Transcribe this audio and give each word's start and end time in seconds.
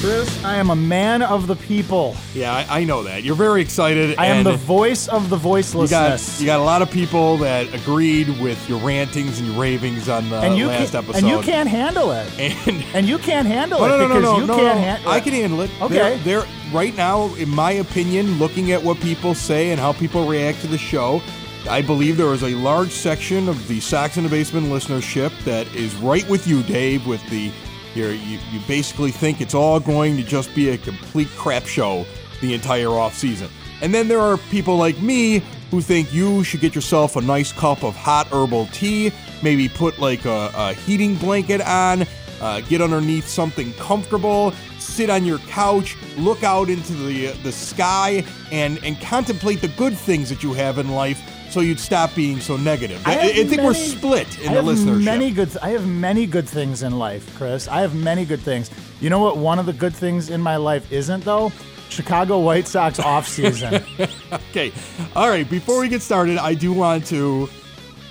Chris, 0.00 0.42
I 0.42 0.56
am 0.56 0.70
a 0.70 0.76
man 0.76 1.20
of 1.20 1.46
the 1.46 1.56
people. 1.56 2.16
Yeah, 2.32 2.54
I, 2.54 2.80
I 2.80 2.84
know 2.84 3.02
that. 3.02 3.22
You're 3.22 3.34
very 3.34 3.60
excited. 3.60 4.16
I 4.16 4.28
am 4.28 4.44
the 4.44 4.56
voice 4.56 5.08
of 5.08 5.28
the 5.28 5.36
you 5.36 5.42
voicelessness. 5.42 5.90
got 5.90 6.40
you 6.40 6.46
got 6.46 6.58
a 6.58 6.62
lot 6.62 6.80
of 6.80 6.90
people 6.90 7.36
that 7.36 7.74
agreed 7.74 8.30
with 8.40 8.66
your 8.66 8.78
rantings 8.80 9.38
and 9.40 9.48
your 9.48 9.60
ravings 9.60 10.08
on 10.08 10.30
the 10.30 10.36
and 10.36 10.56
you 10.56 10.68
last 10.68 10.92
can, 10.92 11.04
episode. 11.04 11.18
and 11.18 11.28
you 11.28 11.42
can't 11.42 11.68
handle 11.68 12.12
it. 12.12 12.26
And 12.40 12.82
And 12.94 13.06
you 13.06 13.18
can't 13.18 13.46
handle 13.46 13.80
no, 13.80 13.84
it 13.84 13.88
no, 13.88 13.98
no, 13.98 14.06
no, 14.06 14.08
because 14.08 14.22
no, 14.22 14.38
you 14.38 14.46
no, 14.46 14.56
can't 14.56 14.78
no. 14.78 14.84
handle 14.84 15.10
I 15.12 15.20
can 15.20 15.32
handle 15.34 15.60
it. 15.60 15.70
Okay. 15.82 15.94
They're, 15.94 16.40
they're 16.40 16.46
right 16.72 16.96
now, 16.96 17.34
in 17.34 17.50
my 17.50 17.72
opinion, 17.72 18.38
looking 18.38 18.72
at 18.72 18.82
what 18.82 18.98
people 19.00 19.34
say 19.34 19.70
and 19.70 19.78
how 19.78 19.92
people 19.92 20.26
react 20.26 20.62
to 20.62 20.66
the 20.66 20.78
show. 20.78 21.20
I 21.68 21.82
believe 21.82 22.16
there 22.16 22.32
is 22.32 22.42
a 22.42 22.54
large 22.54 22.90
section 22.90 23.50
of 23.50 23.68
the 23.68 23.80
Sox 23.80 24.16
in 24.16 24.24
the 24.24 24.30
Basement 24.30 24.68
listenership 24.68 25.30
that 25.44 25.66
is 25.74 25.94
right 25.96 26.26
with 26.26 26.46
you, 26.46 26.62
Dave. 26.62 27.06
With 27.06 27.22
the 27.28 27.52
you're, 27.94 28.12
you 28.12 28.38
you 28.50 28.60
basically 28.66 29.10
think 29.10 29.40
it's 29.40 29.54
all 29.54 29.80
going 29.80 30.16
to 30.16 30.22
just 30.22 30.54
be 30.54 30.70
a 30.70 30.78
complete 30.78 31.28
crap 31.36 31.64
show 31.64 32.06
the 32.40 32.54
entire 32.54 32.90
off 32.90 33.14
season. 33.14 33.48
And 33.82 33.94
then 33.94 34.08
there 34.08 34.20
are 34.20 34.36
people 34.36 34.76
like 34.76 35.00
me 35.00 35.42
who 35.70 35.80
think 35.80 36.12
you 36.12 36.44
should 36.44 36.60
get 36.60 36.74
yourself 36.74 37.16
a 37.16 37.20
nice 37.20 37.52
cup 37.52 37.82
of 37.84 37.94
hot 37.94 38.26
herbal 38.28 38.66
tea, 38.66 39.12
maybe 39.42 39.68
put 39.68 39.98
like 39.98 40.24
a, 40.24 40.50
a 40.54 40.72
heating 40.74 41.14
blanket 41.16 41.60
on, 41.62 42.06
uh, 42.40 42.60
get 42.62 42.80
underneath 42.80 43.26
something 43.26 43.72
comfortable, 43.74 44.52
sit 44.78 45.10
on 45.10 45.24
your 45.24 45.38
couch, 45.40 45.96
look 46.16 46.42
out 46.42 46.68
into 46.68 46.92
the 46.92 47.28
the 47.42 47.52
sky, 47.52 48.24
and 48.50 48.82
and 48.84 49.00
contemplate 49.00 49.60
the 49.60 49.68
good 49.68 49.96
things 49.96 50.28
that 50.28 50.42
you 50.42 50.52
have 50.52 50.78
in 50.78 50.90
life, 50.90 51.20
so 51.50 51.60
you'd 51.60 51.80
stop 51.80 52.14
being 52.14 52.40
so 52.40 52.56
negative. 52.56 53.02
I, 53.06 53.18
I 53.18 53.44
think 53.44 53.62
we're 53.62 53.74
split 53.74 54.38
in 54.40 54.50
I 54.50 54.54
the 54.54 54.62
have 54.62 54.64
listenership. 54.64 55.04
Many 55.04 55.30
good. 55.30 55.56
I 55.62 55.70
have 55.70 55.86
many 55.86 56.26
good 56.26 56.48
things 56.48 56.82
in 56.82 56.98
life, 56.98 57.34
Chris. 57.36 57.68
I 57.68 57.80
have 57.80 57.94
many 57.94 58.24
good 58.24 58.40
things. 58.40 58.70
You 59.00 59.10
know 59.10 59.18
what? 59.18 59.36
One 59.36 59.58
of 59.58 59.66
the 59.66 59.72
good 59.72 59.94
things 59.94 60.30
in 60.30 60.40
my 60.40 60.56
life 60.56 60.90
isn't 60.92 61.24
though. 61.24 61.52
Chicago 61.88 62.38
White 62.38 62.68
Sox 62.68 62.98
off 63.00 63.26
season. 63.26 63.82
Okay. 64.50 64.72
All 65.16 65.28
right. 65.28 65.48
Before 65.48 65.80
we 65.80 65.88
get 65.88 66.02
started, 66.02 66.38
I 66.38 66.54
do 66.54 66.72
want 66.72 67.04
to 67.06 67.48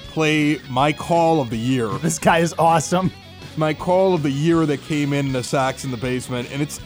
play 0.10 0.60
my 0.70 0.92
call 0.94 1.42
of 1.42 1.50
the 1.50 1.58
year. 1.58 1.88
this 2.00 2.20
guy 2.20 2.40
is 2.40 2.54
awesome. 2.60 3.12
My 3.58 3.74
call 3.74 4.14
of 4.14 4.24
the 4.24 4.32
year 4.32 4.66
that 4.66 4.82
came 4.82 5.12
in 5.14 5.32
the 5.32 5.44
Sox 5.44 5.84
in 5.86 5.92
the 5.92 5.98
basement, 5.98 6.50
and 6.52 6.62
it's, 6.62 6.80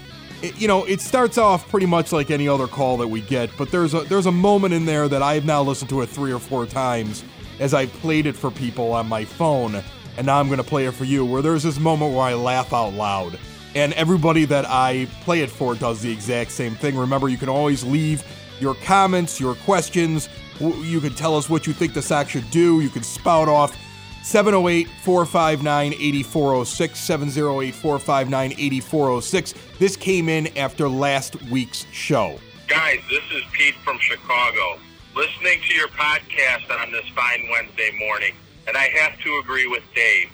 it, 0.43 0.59
you 0.59 0.67
know, 0.67 0.83
it 0.83 0.99
starts 0.99 1.37
off 1.37 1.67
pretty 1.69 1.85
much 1.85 2.11
like 2.11 2.29
any 2.29 2.47
other 2.47 2.67
call 2.67 2.97
that 2.97 3.07
we 3.07 3.21
get, 3.21 3.49
but 3.57 3.71
there's 3.71 3.93
a 3.93 4.01
there's 4.01 4.25
a 4.25 4.31
moment 4.31 4.73
in 4.73 4.85
there 4.85 5.07
that 5.07 5.23
I've 5.23 5.45
now 5.45 5.63
listened 5.63 5.89
to 5.89 6.01
it 6.01 6.07
three 6.07 6.33
or 6.33 6.39
four 6.39 6.65
times 6.65 7.23
as 7.59 7.73
I 7.73 7.85
played 7.85 8.25
it 8.25 8.35
for 8.35 8.51
people 8.51 8.91
on 8.91 9.07
my 9.07 9.23
phone, 9.23 9.81
and 10.17 10.25
now 10.27 10.39
I'm 10.39 10.49
gonna 10.49 10.63
play 10.63 10.85
it 10.85 10.93
for 10.93 11.05
you, 11.05 11.25
where 11.25 11.41
there's 11.41 11.63
this 11.63 11.79
moment 11.79 12.13
where 12.13 12.23
I 12.23 12.33
laugh 12.33 12.73
out 12.73 12.93
loud. 12.93 13.39
And 13.73 13.93
everybody 13.93 14.45
that 14.45 14.65
I 14.67 15.07
play 15.21 15.41
it 15.41 15.49
for 15.49 15.75
does 15.75 16.01
the 16.01 16.11
exact 16.11 16.51
same 16.51 16.75
thing. 16.75 16.95
Remember, 16.95 17.29
you 17.29 17.37
can 17.37 17.49
always 17.49 17.83
leave 17.83 18.23
your 18.59 18.75
comments, 18.75 19.39
your 19.39 19.55
questions. 19.55 20.29
You 20.59 21.01
can 21.01 21.15
tell 21.15 21.35
us 21.35 21.49
what 21.49 21.65
you 21.65 21.73
think 21.73 21.93
the 21.93 22.01
sack 22.01 22.29
should 22.29 22.49
do. 22.51 22.81
You 22.81 22.89
can 22.89 23.01
spout 23.01 23.47
off 23.47 23.75
708 24.23 24.87
459 24.87 25.93
8406. 25.93 26.99
708 26.99 27.75
459 27.75 28.51
8406. 28.53 29.53
This 29.79 29.97
came 29.97 30.29
in 30.29 30.47
after 30.57 30.87
last 30.87 31.41
week's 31.43 31.85
show. 31.91 32.39
Guys, 32.67 32.99
this 33.09 33.23
is 33.35 33.43
Pete 33.51 33.75
from 33.83 33.99
Chicago, 33.99 34.79
listening 35.13 35.59
to 35.67 35.75
your 35.75 35.89
podcast 35.89 36.71
on 36.71 36.91
this 36.91 37.05
fine 37.09 37.49
Wednesday 37.51 37.91
morning, 37.99 38.33
and 38.65 38.77
I 38.77 38.87
have 39.01 39.19
to 39.19 39.41
agree 39.43 39.67
with 39.67 39.83
Dave. 39.93 40.29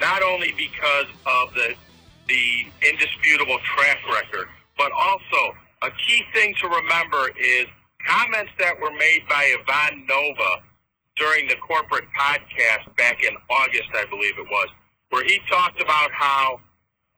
Not 0.00 0.22
only 0.22 0.52
because 0.56 1.06
of 1.26 1.52
the 1.54 1.74
the 2.26 2.66
indisputable 2.88 3.58
track 3.76 3.98
record, 4.10 4.48
but 4.78 4.90
also 4.92 5.54
a 5.82 5.90
key 5.90 6.22
thing 6.32 6.54
to 6.62 6.68
remember 6.68 7.28
is 7.38 7.66
comments 8.06 8.52
that 8.58 8.80
were 8.80 8.92
made 8.92 9.22
by 9.28 9.54
Ivan 9.60 10.06
Nova 10.06 10.62
during 11.16 11.46
the 11.48 11.56
corporate 11.56 12.04
podcast 12.18 12.94
back 12.96 13.22
in 13.22 13.34
August, 13.50 13.88
I 13.94 14.04
believe 14.06 14.34
it 14.38 14.46
was, 14.50 14.68
where 15.10 15.24
he 15.24 15.38
talked 15.48 15.80
about 15.80 16.10
how 16.12 16.60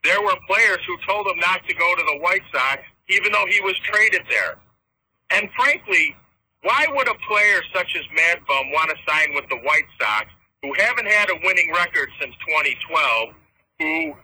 there 0.04 0.20
were 0.22 0.36
players 0.46 0.78
who 0.86 0.96
told 1.06 1.26
him 1.26 1.38
not 1.40 1.66
to 1.66 1.74
go 1.74 1.94
to 1.96 2.02
the 2.02 2.18
White 2.20 2.42
Sox, 2.52 2.82
even 3.08 3.32
though 3.32 3.46
he 3.48 3.60
was 3.60 3.78
traded 3.80 4.22
there. 4.28 4.56
And 5.30 5.48
frankly, 5.56 6.14
why 6.62 6.86
would 6.90 7.08
a 7.08 7.14
player 7.28 7.60
such 7.74 7.96
as 7.96 8.02
Mad 8.14 8.38
Bum 8.46 8.70
want 8.72 8.90
to 8.90 8.96
sign 9.08 9.34
with 9.34 9.48
the 9.48 9.56
White 9.56 9.88
Sox, 10.00 10.26
who 10.62 10.72
haven't 10.74 11.06
had 11.06 11.30
a 11.30 11.40
winning 11.42 11.72
record 11.72 12.08
since 12.20 12.34
2012, 12.48 13.34
who 13.78 14.14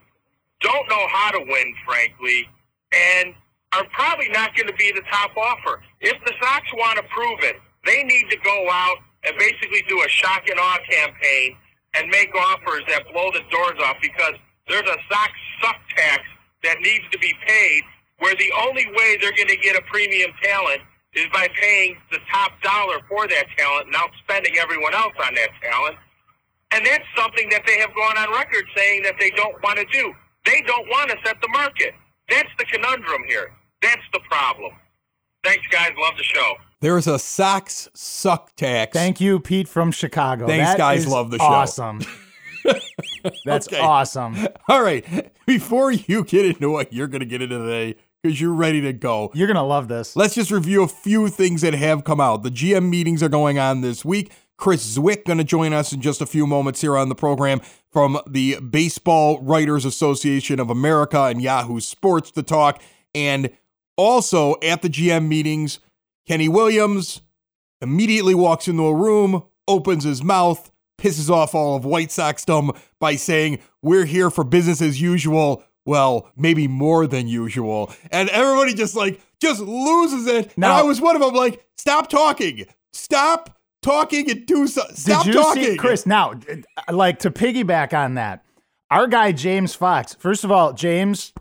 don't 0.60 0.88
know 0.88 1.06
how 1.08 1.30
to 1.30 1.38
win, 1.38 1.74
frankly, 1.86 2.48
and 2.92 3.34
are 3.72 3.84
probably 3.92 4.28
not 4.28 4.54
going 4.54 4.68
to 4.68 4.74
be 4.74 4.92
the 4.92 5.02
top 5.10 5.36
offer? 5.36 5.80
If 6.00 6.22
the 6.24 6.32
Sox 6.42 6.66
want 6.74 6.98
to 6.98 7.04
prove 7.04 7.40
it, 7.42 7.56
they 7.84 8.02
need 8.04 8.30
to 8.30 8.36
go 8.44 8.68
out 8.70 8.98
and 9.24 9.36
basically 9.38 9.82
do 9.88 10.02
a 10.02 10.08
shock 10.08 10.48
and 10.48 10.58
awe 10.58 10.78
campaign 10.88 11.56
and 11.94 12.08
make 12.08 12.34
offers 12.34 12.82
that 12.88 13.04
blow 13.12 13.30
the 13.32 13.42
doors 13.50 13.78
off 13.84 13.96
because 14.00 14.34
there's 14.68 14.88
a 14.88 14.98
Sox 15.10 15.32
suck 15.60 15.76
tax 15.96 16.22
that 16.64 16.80
needs 16.80 17.04
to 17.10 17.18
be 17.18 17.34
paid 17.46 17.82
where 18.18 18.34
the 18.36 18.52
only 18.62 18.86
way 18.94 19.16
they're 19.20 19.36
going 19.36 19.48
to 19.48 19.56
get 19.56 19.76
a 19.76 19.82
premium 19.90 20.30
talent 20.42 20.80
is 21.14 21.26
by 21.32 21.48
paying 21.60 21.96
the 22.10 22.18
top 22.32 22.52
dollar 22.62 22.98
for 23.08 23.28
that 23.28 23.46
talent 23.58 23.86
and 23.86 23.94
outspending 23.94 24.56
everyone 24.56 24.94
else 24.94 25.12
on 25.26 25.34
that 25.34 25.50
talent. 25.60 25.96
And 26.72 26.86
that's 26.86 27.04
something 27.16 27.48
that 27.50 27.62
they 27.66 27.78
have 27.78 27.94
gone 27.94 28.16
on 28.16 28.32
record 28.32 28.64
saying 28.76 29.02
that 29.02 29.14
they 29.20 29.30
don't 29.30 29.60
want 29.62 29.78
to 29.78 29.86
do. 29.92 30.14
They 30.46 30.62
don't 30.66 30.88
want 30.88 31.10
to 31.10 31.16
set 31.24 31.36
the 31.42 31.48
market. 31.48 31.94
That's 32.30 32.48
the 32.58 32.64
conundrum 32.64 33.22
here. 33.28 33.52
That's 33.82 34.02
the 34.12 34.20
problem. 34.30 34.72
Thanks, 35.44 35.66
guys. 35.70 35.90
Love 35.98 36.16
the 36.16 36.22
show. 36.22 36.54
There's 36.80 37.06
a 37.06 37.18
Sox 37.18 37.88
suck 37.94 38.54
tax. 38.56 38.92
Thank 38.92 39.20
you, 39.20 39.38
Pete 39.40 39.68
from 39.68 39.92
Chicago. 39.92 40.46
Thanks, 40.46 40.70
That 40.70 40.78
guys. 40.78 41.00
is 41.00 41.06
Love 41.08 41.30
the 41.30 41.38
show. 41.38 41.44
Awesome. 41.44 42.00
That's 43.44 43.66
Okay. 43.68 43.78
awesome. 43.80 44.36
All 44.68 44.82
right. 44.82 45.04
Before 45.46 45.90
you 45.92 46.24
get 46.24 46.44
into 46.46 46.70
what 46.70 46.92
you're 46.92 47.08
going 47.08 47.20
to 47.20 47.26
get 47.26 47.42
into 47.42 47.58
today, 47.58 47.96
because 48.22 48.40
you're 48.40 48.52
ready 48.54 48.80
to 48.82 48.92
go, 48.92 49.30
You're 49.34 49.48
gonna 49.48 49.66
love 49.66 49.88
this. 49.88 50.14
Let's 50.14 50.34
just 50.36 50.52
review 50.52 50.84
a 50.84 50.88
few 50.88 51.28
things 51.28 51.62
that 51.62 51.74
have 51.74 52.04
come 52.04 52.20
out. 52.20 52.44
The 52.44 52.50
GM 52.50 52.88
meetings 52.88 53.20
are 53.22 53.28
going 53.28 53.58
on 53.58 53.80
this 53.80 54.04
week. 54.04 54.30
Chris 54.56 54.96
Cwik 54.96 55.24
going 55.24 55.38
to 55.38 55.44
join 55.44 55.72
us 55.72 55.92
in 55.92 56.00
just 56.00 56.20
a 56.20 56.26
few 56.26 56.46
moments 56.46 56.80
here 56.82 56.96
on 56.96 57.08
the 57.08 57.16
program 57.16 57.60
from 57.90 58.20
the 58.28 58.60
Baseball 58.60 59.40
Writers 59.42 59.84
Association 59.84 60.60
of 60.60 60.70
America 60.70 61.22
and 61.24 61.42
Yahoo 61.42 61.80
Sports 61.80 62.30
to 62.32 62.44
talk. 62.44 62.80
And 63.12 63.50
also 63.96 64.56
at 64.62 64.82
the 64.82 64.88
GM 64.88 65.28
meetings, 65.28 65.78
Kenny 66.26 66.48
Williams 66.48 67.22
immediately 67.80 68.34
walks 68.34 68.68
into 68.68 68.86
a 68.86 68.94
room, 68.94 69.42
opens 69.68 70.04
his 70.04 70.22
mouth, 70.22 70.70
pisses 71.00 71.28
off 71.30 71.54
all 71.54 71.76
of 71.76 71.84
White 71.84 72.08
Soxdom 72.08 72.76
by 73.00 73.16
saying, 73.16 73.58
We're 73.82 74.04
here 74.04 74.30
for 74.30 74.44
business 74.44 74.80
as 74.80 75.00
usual. 75.00 75.64
Well, 75.84 76.28
maybe 76.36 76.68
more 76.68 77.08
than 77.08 77.26
usual. 77.26 77.92
And 78.12 78.28
everybody 78.28 78.72
just 78.74 78.94
like, 78.94 79.20
just 79.40 79.60
loses 79.60 80.28
it. 80.28 80.56
Now- 80.56 80.68
and 80.70 80.80
I 80.80 80.82
was 80.82 81.00
one 81.00 81.16
of 81.16 81.22
them, 81.22 81.34
like, 81.34 81.64
stop 81.76 82.08
talking. 82.08 82.66
Stop 82.92 83.58
talking 83.82 84.30
and 84.30 84.46
do 84.46 84.68
something. 84.68 84.94
Stop 84.94 85.24
Did 85.24 85.34
you 85.34 85.40
talking. 85.40 85.64
see 85.64 85.76
Chris? 85.76 86.06
Now, 86.06 86.34
like 86.88 87.18
to 87.20 87.32
piggyback 87.32 87.92
on 87.92 88.14
that, 88.14 88.44
our 88.92 89.08
guy 89.08 89.32
James 89.32 89.74
Fox. 89.74 90.14
First 90.14 90.44
of 90.44 90.52
all, 90.52 90.72
James, 90.72 91.32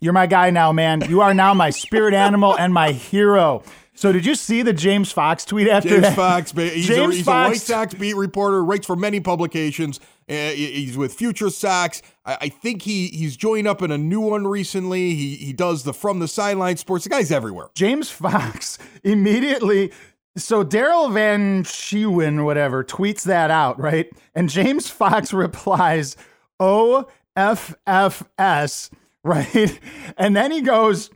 you're 0.00 0.12
my 0.12 0.26
guy 0.26 0.50
now, 0.50 0.72
man. 0.72 1.02
You 1.08 1.20
are 1.20 1.34
now 1.34 1.54
my 1.54 1.70
spirit 1.70 2.14
animal 2.26 2.56
and 2.58 2.72
my 2.72 2.92
hero. 2.92 3.62
So, 3.94 4.12
did 4.12 4.24
you 4.24 4.36
see 4.36 4.62
the 4.62 4.72
James 4.72 5.10
Fox 5.10 5.44
tweet 5.44 5.66
after 5.66 5.88
this? 5.88 6.02
James 6.02 6.16
that? 6.16 6.16
Fox, 6.16 6.52
he's, 6.52 6.86
James 6.86 7.14
a, 7.14 7.16
he's 7.16 7.24
Fox- 7.24 7.48
a 7.48 7.50
White 7.50 7.60
Sox 7.60 7.94
beat 7.94 8.14
reporter, 8.14 8.64
writes 8.64 8.86
for 8.86 8.94
many 8.94 9.18
publications. 9.18 9.98
Uh, 10.28 10.50
he's 10.50 10.96
with 10.96 11.14
Future 11.14 11.50
Sox. 11.50 12.00
I, 12.24 12.38
I 12.42 12.48
think 12.48 12.82
he 12.82 13.08
he's 13.08 13.36
joined 13.36 13.66
up 13.66 13.82
in 13.82 13.90
a 13.90 13.98
new 13.98 14.20
one 14.20 14.46
recently. 14.46 15.14
He 15.14 15.34
he 15.36 15.52
does 15.52 15.82
the 15.82 15.92
From 15.92 16.20
the 16.20 16.28
Sideline 16.28 16.76
Sports. 16.76 17.04
The 17.04 17.10
guy's 17.10 17.32
everywhere. 17.32 17.70
James 17.74 18.08
Fox 18.10 18.78
immediately. 19.02 19.90
So 20.36 20.62
Daryl 20.64 21.12
Van 21.12 21.64
Schouwen, 21.64 22.44
whatever, 22.44 22.84
tweets 22.84 23.24
that 23.24 23.50
out, 23.50 23.80
right? 23.80 24.08
And 24.34 24.48
James 24.48 24.88
Fox 24.88 25.32
replies, 25.32 26.16
O 26.60 27.08
F 27.34 27.74
F 27.86 28.22
S, 28.38 28.90
right? 29.54 29.78
And 30.16 30.34
then 30.34 30.50
he 30.50 30.62
goes, 30.62 31.10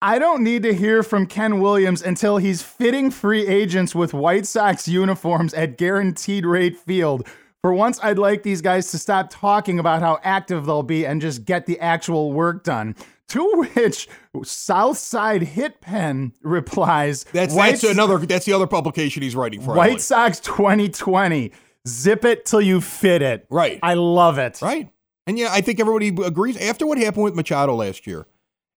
I 0.00 0.20
don't 0.20 0.44
need 0.44 0.62
to 0.62 0.72
hear 0.72 1.02
from 1.02 1.26
Ken 1.26 1.60
Williams 1.60 2.02
until 2.02 2.36
he's 2.36 2.62
fitting 2.62 3.10
free 3.10 3.46
agents 3.46 3.94
with 3.96 4.14
White 4.14 4.46
Sox 4.46 4.86
uniforms 4.86 5.52
at 5.54 5.76
guaranteed 5.76 6.46
rate 6.46 6.76
field. 6.76 7.26
For 7.60 7.72
once, 7.74 7.98
I'd 8.00 8.18
like 8.18 8.44
these 8.44 8.62
guys 8.62 8.92
to 8.92 8.98
stop 8.98 9.28
talking 9.30 9.80
about 9.80 10.00
how 10.00 10.20
active 10.22 10.66
they'll 10.66 10.84
be 10.84 11.04
and 11.04 11.20
just 11.20 11.44
get 11.44 11.66
the 11.66 11.80
actual 11.80 12.32
work 12.32 12.62
done. 12.62 12.94
To 13.30 13.66
which 13.74 14.08
Southside 14.44 15.42
Hit 15.42 15.80
Pen 15.80 16.32
replies, 16.42 17.24
That's 17.24 17.52
White 17.52 17.72
that's 17.72 17.84
another. 17.84 18.18
That's 18.18 18.46
the 18.46 18.52
other 18.52 18.68
publication 18.68 19.24
he's 19.24 19.34
writing 19.34 19.60
for. 19.60 19.74
White. 19.74 20.00
Sox 20.00 20.38
2020. 20.40 21.50
Zip 21.86 22.24
it 22.24 22.46
till 22.46 22.60
you 22.60 22.80
fit 22.80 23.20
it. 23.20 23.46
Right. 23.50 23.80
I 23.82 23.94
love 23.94 24.38
it. 24.38 24.62
Right. 24.62 24.90
And 25.28 25.38
yeah, 25.38 25.50
I 25.52 25.60
think 25.60 25.78
everybody 25.78 26.08
agrees. 26.08 26.56
After 26.56 26.86
what 26.86 26.96
happened 26.96 27.24
with 27.24 27.34
Machado 27.34 27.74
last 27.74 28.06
year 28.06 28.26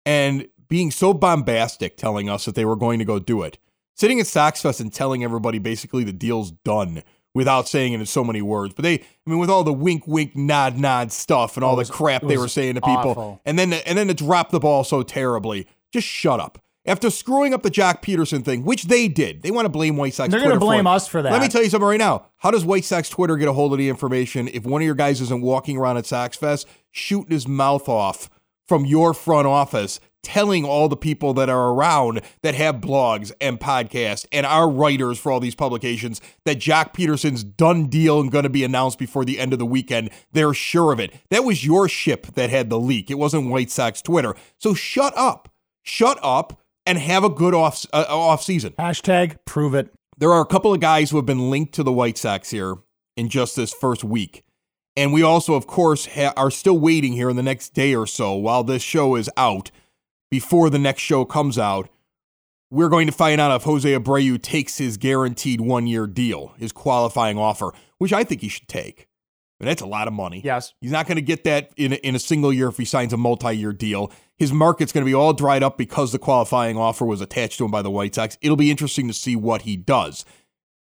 and 0.07 0.49
being 0.69 0.91
so 0.91 1.13
bombastic 1.13 1.99
telling 1.99 2.31
us 2.31 2.47
that 2.47 2.55
they 2.55 2.65
were 2.65 2.75
going 2.75 2.99
to 3.01 3.05
go 3.05 3.19
do 3.19 3.43
it, 3.43 3.59
sitting 3.95 4.19
at 4.19 4.27
Sox 4.27 4.63
Fest 4.63 4.81
and 4.81 4.91
telling 4.91 5.23
everybody 5.23 5.59
basically 5.59 6.05
the 6.05 6.13
deal's 6.13 6.51
done 6.51 7.03
without 7.35 7.69
saying 7.69 7.93
it 7.93 8.01
in 8.01 8.07
so 8.07 8.25
many 8.25 8.41
words. 8.41 8.73
But 8.73 8.85
they, 8.85 8.95
I 8.95 9.05
mean, 9.27 9.39
with 9.39 9.51
all 9.51 9.63
the 9.63 9.75
wink, 9.75 10.07
wink, 10.07 10.35
nod, 10.35 10.79
nod 10.79 11.13
stuff 11.13 11.59
and 11.59 11.65
all 11.65 11.77
the 11.77 11.85
crap 11.85 12.23
they 12.23 12.39
were 12.39 12.49
saying 12.49 12.77
to 12.77 12.81
people, 12.81 13.11
awful. 13.11 13.41
and 13.45 13.59
then 13.59 13.75
and 13.75 13.99
then 13.99 14.09
to 14.09 14.15
drop 14.15 14.51
the 14.51 14.59
ball 14.59 14.85
so 14.85 15.03
terribly, 15.03 15.67
just 15.93 16.07
shut 16.07 16.41
up. 16.41 16.59
After 16.89 17.11
screwing 17.11 17.53
up 17.53 17.63
the 17.63 17.71
Joc 17.71 18.01
Pederson 18.01 18.43
thing, 18.43 18.65
which 18.65 18.85
they 18.85 19.09
did, 19.09 19.43
they 19.43 19.51
want 19.51 19.67
to 19.67 19.69
blame 19.69 19.99
White 19.99 20.15
Sox. 20.15 20.31
They're 20.31 20.41
going 20.41 20.55
to 20.55 20.59
blame 20.59 20.87
us 20.87 21.07
for 21.07 21.21
that. 21.21 21.31
Let 21.31 21.43
me 21.43 21.49
tell 21.49 21.63
you 21.63 21.69
something 21.69 21.87
right 21.87 21.99
now. 21.99 22.27
How 22.39 22.51
does 22.51 22.65
White 22.65 22.87
Sox 22.87 23.11
Twitter 23.11 23.37
get 23.37 23.47
a 23.47 23.53
hold 23.53 23.73
of 23.73 23.79
the 23.79 23.91
information 23.91 24.49
if 24.49 24.65
one 24.65 24.81
of 24.81 24.87
your 24.87 24.95
guys 24.95 25.21
isn't 25.21 25.43
walking 25.43 25.77
around 25.77 25.99
at 25.99 26.07
Sox 26.07 26.39
Fest 26.39 26.67
shooting 26.91 27.31
his 27.31 27.47
mouth 27.47 27.91
off 27.91 28.31
from 28.67 28.87
your 28.87 29.13
front 29.13 29.47
office, 29.47 30.01
telling 30.23 30.65
all 30.65 30.89
the 30.89 30.97
people 30.97 31.35
that 31.35 31.51
are 31.51 31.75
around 31.75 32.23
that 32.43 32.55
have 32.55 32.77
blogs 32.77 33.33
and 33.39 33.61
podcasts 33.61 34.25
and 34.33 34.47
are 34.47 34.71
writers 34.71 35.19
for 35.19 35.31
all 35.31 35.41
these 35.41 35.55
publications 35.55 36.23
that 36.47 36.59
Joc 36.59 36.95
Pederson's 36.95 37.45
done 37.45 37.89
deal 37.89 38.19
and 38.19 38.33
going 38.33 38.45
to 38.45 38.49
be 38.49 38.65
announced 38.65 38.99
before 38.99 39.27
the 39.27 39.39
end 39.39 39.53
of 39.53 39.59
the 39.59 39.67
weekend? 39.67 40.09
They're 40.33 40.55
sure 40.55 40.91
of 40.91 41.01
it. 41.01 41.15
That 41.29 41.45
was 41.45 41.67
your 41.67 41.87
ship 41.87 42.29
that 42.29 42.49
had 42.49 42.71
the 42.71 42.81
leak. 42.81 43.11
It 43.11 43.19
wasn't 43.19 43.51
White 43.51 43.71
Sox 43.71 44.01
Twitter. 44.01 44.35
So 44.57 44.73
shut 44.73 45.13
up. 45.19 45.53
Shut 45.83 46.19
up 46.23 46.61
and 46.89 46.99
have 46.99 47.23
a 47.23 47.29
good 47.29 47.55
off 47.55 47.87
uh, 47.93 48.07
off 48.09 48.43
season 48.43 48.73
Hashtag 48.79 49.37
prove 49.45 49.75
it. 49.75 49.93
there 50.19 50.33
are 50.33 50.41
a 50.41 50.47
couple 50.47 50.75
of 50.75 50.81
guys 50.81 51.11
who 51.11 51.17
have 51.19 51.27
been 51.27 51.51
linked 51.51 51.75
to 51.75 51.83
the 51.85 51.93
White 51.93 52.19
Sox 52.19 52.51
here 52.51 52.75
in 53.17 53.29
just 53.29 53.55
this 53.57 53.73
first 53.73 54.03
week. 54.05 54.45
And 54.97 55.13
we 55.13 55.23
also, 55.23 55.55
of 55.55 55.67
course, 55.67 56.07
ha- 56.07 56.33
are 56.37 56.51
still 56.51 56.79
waiting 56.79 57.13
here 57.13 57.31
in 57.31 57.37
the 57.37 57.43
next 57.43 57.75
day 57.75 57.95
or 57.95 58.07
so 58.07 58.35
while 58.35 58.65
this 58.65 58.83
show 58.83 59.15
is 59.17 59.31
out, 59.37 59.71
before 60.31 60.71
the 60.71 60.79
next 60.79 61.03
show 61.03 61.25
comes 61.25 61.59
out. 61.59 61.89
We're 62.71 62.89
going 62.89 63.07
to 63.07 63.13
find 63.13 63.41
out 63.41 63.55
if 63.55 63.63
Jose 63.63 63.89
Abreu 63.91 64.41
takes 64.41 64.79
his 64.79 64.97
guaranteed 64.97 65.61
one 65.61 65.87
year 65.87 66.07
deal, 66.07 66.53
his 66.59 66.71
qualifying 66.73 67.39
offer, 67.39 67.73
which 67.99 68.13
I 68.13 68.25
think 68.25 68.41
he 68.41 68.49
should 68.49 68.69
take. 68.69 69.08
But 69.59 69.67
that's 69.67 69.83
a 69.83 69.87
lot 69.87 70.07
of 70.07 70.15
money. 70.15 70.41
Yes. 70.45 70.73
He's 70.81 70.93
not 70.93 71.07
going 71.07 71.17
to 71.17 71.23
get 71.23 71.43
that 71.45 71.71
in 71.77 71.93
a, 71.95 71.97
in 71.97 72.15
a 72.15 72.19
single 72.21 72.53
year 72.53 72.69
if 72.69 72.77
he 72.77 72.85
signs 72.85 73.13
a 73.13 73.17
multi 73.17 73.53
year 73.57 73.73
deal. 73.73 74.13
His 74.37 74.53
market's 74.53 74.93
going 74.93 75.05
to 75.05 75.09
be 75.09 75.15
all 75.15 75.33
dried 75.33 75.65
up 75.65 75.77
because 75.77 76.13
the 76.13 76.19
qualifying 76.19 76.77
offer 76.77 77.05
was 77.05 77.21
attached 77.21 77.59
to 77.59 77.65
him 77.65 77.71
by 77.73 77.83
the 77.83 77.91
White 77.91 78.15
Sox. 78.15 78.39
It'll 78.41 78.57
be 78.57 78.71
interesting 78.71 79.09
to 79.09 79.15
see 79.15 79.35
what 79.35 79.63
he 79.63 79.77
does. 79.77 80.25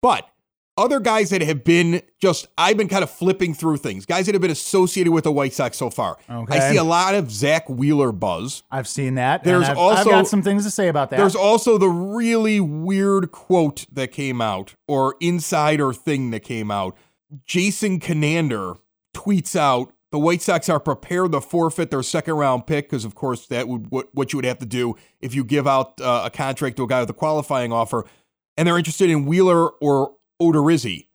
But 0.02 0.28
other 0.76 1.00
guys 1.00 1.30
that 1.30 1.42
have 1.42 1.64
been 1.64 2.02
just, 2.22 2.48
I've 2.58 2.78
been 2.78 2.88
kind 2.88 3.04
of 3.04 3.10
flipping 3.10 3.54
through 3.54 3.78
things, 3.78 4.06
guys 4.06 4.26
that 4.26 4.36
have 4.36 4.42
been 4.42 4.52
associated 4.52 5.12
with 5.12 5.26
the 5.26 5.32
White 5.32 5.54
Sox 5.54 5.78
so 5.78 5.90
far. 5.90 6.18
Okay. 6.30 6.58
I 6.58 6.72
see 6.72 6.78
a 6.78 6.84
lot 6.84 7.16
of 7.16 7.32
Zach 7.32 7.70
Wheeler 7.70 8.12
buzz. 8.14 8.64
I've 8.72 8.88
seen 8.88 9.16
that. 9.16 9.44
There's 9.44 9.68
I've, 9.68 9.78
also- 9.78 10.02
I've 10.02 10.06
got 10.08 10.28
some 10.28 10.42
things 10.42 10.64
to 10.66 10.72
say 10.72 10.88
about 10.88 11.10
that. 11.12 11.18
There's 11.18 11.36
also 11.36 11.78
the 11.78 11.90
really 11.90 12.60
weird 12.60 13.32
quote 13.32 13.88
that 13.92 14.12
came 14.12 14.42
out, 14.42 14.76
or 14.88 15.16
insider 15.20 15.92
thing 15.94 16.32
that 16.32 16.42
came 16.42 16.72
out. 16.72 16.98
Jason 17.46 18.00
Conander 18.00 18.76
tweets 19.16 19.56
out 19.56 19.92
the 20.12 20.18
White 20.20 20.42
Sox 20.42 20.68
are 20.70 20.80
prepared 20.80 21.32
to 21.34 21.42
forfeit 21.42 21.92
their 21.92 22.02
second 22.02 22.34
round 22.34 22.66
pick 22.66 22.90
because, 22.90 23.06
of 23.06 23.14
course, 23.14 23.46
that 23.48 23.68
would 23.68 23.92
what, 23.92 24.10
what 24.14 24.34
you 24.34 24.38
would 24.38 24.46
have 24.46 24.58
to 24.60 24.66
do 24.66 24.96
if 25.22 25.36
you 25.36 25.44
give 25.44 25.68
out 25.68 26.02
uh, 26.02 26.24
a 26.26 26.30
contract 26.32 26.78
to 26.78 26.84
a 26.84 26.88
guy 26.88 27.00
with 27.02 27.10
a 27.12 27.14
qualifying 27.14 27.72
offer, 27.72 28.06
and 28.58 28.68
they're 28.68 28.78
interested 28.78 29.10
in 29.12 29.26
Wheeler 29.26 29.70
or 29.70 30.16
Odorizzi. 30.42 31.08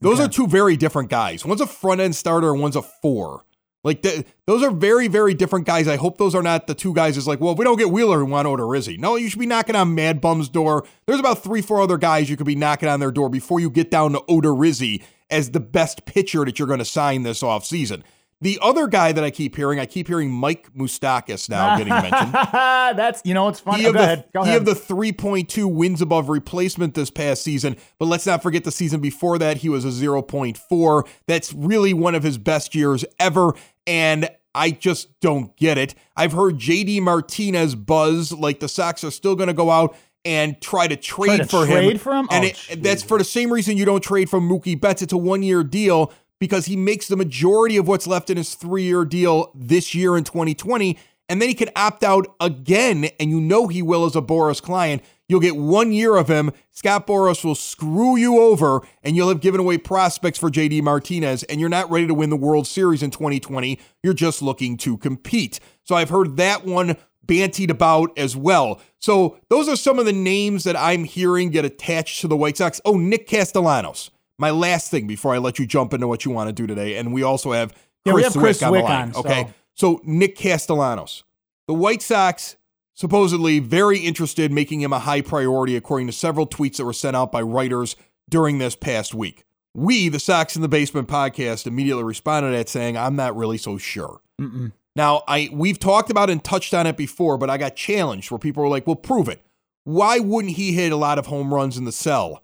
Those 0.00 0.20
Okay. 0.20 0.26
are 0.26 0.28
two 0.28 0.46
very 0.46 0.76
different 0.76 1.10
guys. 1.10 1.44
One's 1.44 1.60
a 1.60 1.66
front 1.66 2.00
end 2.00 2.14
starter 2.14 2.52
and 2.52 2.60
one's 2.60 2.76
a 2.76 2.82
four. 2.82 3.44
Like 3.82 4.02
th- 4.02 4.26
those 4.46 4.62
are 4.62 4.70
very, 4.70 5.08
very 5.08 5.32
different 5.32 5.64
guys. 5.66 5.88
I 5.88 5.96
hope 5.96 6.18
those 6.18 6.34
are 6.34 6.42
not 6.42 6.66
the 6.66 6.74
two 6.74 6.92
guys. 6.92 7.16
Is 7.16 7.26
like, 7.26 7.40
well, 7.40 7.52
if 7.52 7.58
we 7.58 7.64
don't 7.64 7.78
get 7.78 7.90
Wheeler, 7.90 8.24
we 8.24 8.30
want 8.30 8.46
Odorizzi. 8.46 8.98
No, 8.98 9.16
you 9.16 9.28
should 9.30 9.38
be 9.38 9.46
knocking 9.46 9.74
on 9.76 9.94
Mad 9.94 10.20
Bum's 10.20 10.48
door. 10.48 10.84
There's 11.06 11.20
about 11.20 11.42
three, 11.42 11.62
four 11.62 11.80
other 11.80 11.96
guys 11.96 12.28
you 12.28 12.36
could 12.36 12.46
be 12.46 12.56
knocking 12.56 12.88
on 12.88 13.00
their 13.00 13.10
door 13.12 13.28
before 13.28 13.58
you 13.58 13.70
get 13.70 13.90
down 13.90 14.12
to 14.12 14.18
Odorizzi 14.28 15.02
as 15.30 15.50
the 15.50 15.60
best 15.60 16.06
pitcher 16.06 16.44
that 16.44 16.58
you're 16.58 16.68
going 16.68 16.78
to 16.78 16.84
sign 16.84 17.22
this 17.22 17.42
offseason. 17.42 18.02
The 18.42 18.58
other 18.60 18.86
guy 18.86 19.12
that 19.12 19.24
I 19.24 19.30
keep 19.30 19.56
hearing, 19.56 19.80
I 19.80 19.86
keep 19.86 20.08
hearing 20.08 20.30
Mike 20.30 20.70
Moustakas 20.74 21.48
now 21.48 21.78
getting 21.78 21.92
mentioned. 21.94 22.32
That's 22.52 23.22
you 23.24 23.32
know 23.32 23.44
what's 23.44 23.60
funny. 23.60 23.84
He 23.84 23.88
Oh, 23.88 23.92
the, 23.92 24.44
he 24.44 24.54
of 24.54 24.66
the 24.66 24.74
3.2 24.74 25.72
wins 25.72 26.02
above 26.02 26.28
replacement 26.28 26.92
this 26.92 27.10
past 27.10 27.42
season, 27.42 27.76
but 27.98 28.06
let's 28.06 28.26
not 28.26 28.42
forget 28.42 28.64
the 28.64 28.70
season 28.70 29.00
before 29.00 29.38
that 29.38 29.58
he 29.58 29.70
was 29.70 29.86
a 29.86 29.88
0.4. 29.88 31.08
That's 31.26 31.54
really 31.54 31.94
one 31.94 32.14
of 32.14 32.22
his 32.22 32.36
best 32.36 32.74
years 32.74 33.06
ever, 33.18 33.54
and 33.86 34.28
I 34.54 34.70
just 34.70 35.18
don't 35.20 35.56
get 35.56 35.78
it. 35.78 35.94
I've 36.14 36.32
heard 36.32 36.58
JD 36.58 37.00
Martinez 37.00 37.74
buzz 37.74 38.32
like 38.32 38.60
the 38.60 38.68
Sox 38.68 39.02
are 39.02 39.10
still 39.10 39.34
going 39.34 39.48
to 39.48 39.54
go 39.54 39.70
out 39.70 39.96
and 40.26 40.60
try 40.60 40.88
to 40.88 40.96
trade 40.96 41.38
to 41.38 41.46
for 41.46 41.64
trade 41.64 41.92
him. 41.92 41.98
for 41.98 42.12
him? 42.12 42.26
and 42.30 42.44
Oh, 42.44 42.48
it, 42.48 42.82
that's 42.82 43.02
for 43.02 43.16
the 43.16 43.24
same 43.24 43.52
reason 43.52 43.76
you 43.76 43.84
don't 43.84 44.02
trade 44.02 44.28
for 44.28 44.40
Mookie 44.40 44.78
Betts. 44.78 45.00
It's 45.00 45.12
a 45.12 45.16
one-year 45.16 45.62
deal 45.62 46.12
because 46.40 46.66
he 46.66 46.76
makes 46.76 47.08
the 47.08 47.16
majority 47.16 47.76
of 47.76 47.86
what's 47.88 48.06
left 48.06 48.28
in 48.28 48.36
his 48.36 48.54
three-year 48.56 49.04
deal 49.04 49.52
this 49.54 49.94
year 49.94 50.16
in 50.18 50.24
2020, 50.24 50.98
and 51.28 51.40
then 51.40 51.48
he 51.48 51.54
can 51.54 51.70
opt 51.76 52.04
out 52.04 52.26
again, 52.40 53.06
and 53.18 53.30
you 53.30 53.40
know 53.40 53.68
he 53.68 53.82
will 53.82 54.04
as 54.04 54.16
a 54.16 54.20
Boras 54.20 54.60
client. 54.60 55.02
You'll 55.28 55.40
get 55.40 55.56
one 55.56 55.90
year 55.90 56.16
of 56.16 56.28
him. 56.28 56.52
Scott 56.70 57.06
Boras 57.06 57.44
will 57.44 57.56
screw 57.56 58.16
you 58.16 58.40
over, 58.40 58.80
and 59.02 59.16
you'll 59.16 59.28
have 59.28 59.40
given 59.40 59.58
away 59.60 59.78
prospects 59.78 60.38
for 60.38 60.50
JD 60.50 60.82
Martinez, 60.82 61.42
and 61.44 61.58
you're 61.58 61.68
not 61.68 61.90
ready 61.90 62.06
to 62.06 62.14
win 62.14 62.30
the 62.30 62.36
World 62.36 62.66
Series 62.66 63.02
in 63.02 63.10
2020. 63.10 63.78
You're 64.04 64.14
just 64.14 64.40
looking 64.42 64.76
to 64.78 64.96
compete. 64.98 65.58
So 65.82 65.96
I've 65.96 66.10
heard 66.10 66.36
that 66.36 66.64
one 66.64 66.96
bantied 67.26 67.70
about 67.70 68.16
as 68.18 68.36
well. 68.36 68.80
So 69.00 69.38
those 69.48 69.68
are 69.68 69.76
some 69.76 69.98
of 69.98 70.06
the 70.06 70.12
names 70.12 70.64
that 70.64 70.76
I'm 70.76 71.04
hearing 71.04 71.50
get 71.50 71.64
attached 71.64 72.20
to 72.20 72.28
the 72.28 72.36
White 72.36 72.56
Sox. 72.56 72.80
Oh, 72.84 72.96
Nick 72.96 73.26
Castellanos. 73.26 74.10
My 74.38 74.50
last 74.50 74.90
thing 74.90 75.06
before 75.06 75.34
I 75.34 75.38
let 75.38 75.58
you 75.58 75.66
jump 75.66 75.94
into 75.94 76.06
what 76.08 76.24
you 76.24 76.30
want 76.30 76.48
to 76.48 76.52
do 76.52 76.66
today, 76.66 76.96
and 76.96 77.12
we 77.14 77.22
also 77.22 77.52
have 77.52 77.72
Yeah, 78.04 78.12
have 78.20 78.32
Chris 78.34 78.60
Cwik 78.60 78.66
on 78.66 78.72
the 78.72 78.78
line. 78.80 79.02
on, 79.08 79.12
so- 79.14 79.20
Okay, 79.20 79.48
so 79.74 80.00
Nick 80.04 80.36
Castellanos, 80.36 81.22
the 81.66 81.74
White 81.74 82.02
Sox 82.02 82.56
supposedly 82.94 83.58
very 83.58 83.98
interested, 83.98 84.50
making 84.52 84.80
him 84.80 84.92
a 84.92 84.98
high 85.00 85.20
priority, 85.20 85.76
according 85.76 86.06
to 86.06 86.12
several 86.12 86.46
tweets 86.46 86.76
that 86.76 86.84
were 86.84 86.92
sent 86.92 87.14
out 87.16 87.30
by 87.32 87.42
writers 87.42 87.96
during 88.28 88.58
this 88.58 88.74
past 88.76 89.14
week. 89.14 89.44
We, 89.74 90.08
the 90.08 90.18
Sox 90.18 90.56
in 90.56 90.62
the 90.62 90.68
Basement 90.68 91.06
podcast, 91.08 91.66
immediately 91.66 92.04
responded 92.04 92.50
to 92.50 92.56
that 92.56 92.68
saying, 92.70 92.96
"I'm 92.96 93.14
not 93.16 93.36
really 93.36 93.58
so 93.58 93.76
sure." 93.78 94.20
Mm-mm. 94.40 94.72
Now, 94.96 95.22
I 95.28 95.50
we've 95.52 95.78
talked 95.78 96.10
about 96.10 96.30
and 96.30 96.42
touched 96.42 96.72
on 96.72 96.86
it 96.86 96.96
before, 96.96 97.36
but 97.36 97.50
I 97.50 97.58
got 97.58 97.76
challenged 97.76 98.30
where 98.30 98.38
people 98.38 98.62
were 98.62 98.68
like, 98.68 98.86
"Well, 98.86 98.96
prove 98.96 99.28
it. 99.28 99.42
Why 99.84 100.18
wouldn't 100.18 100.54
he 100.54 100.72
hit 100.72 100.90
a 100.90 100.96
lot 100.96 101.18
of 101.18 101.26
home 101.26 101.54
runs 101.54 101.76
in 101.76 101.84
the 101.84 101.92
cell? 101.92 102.42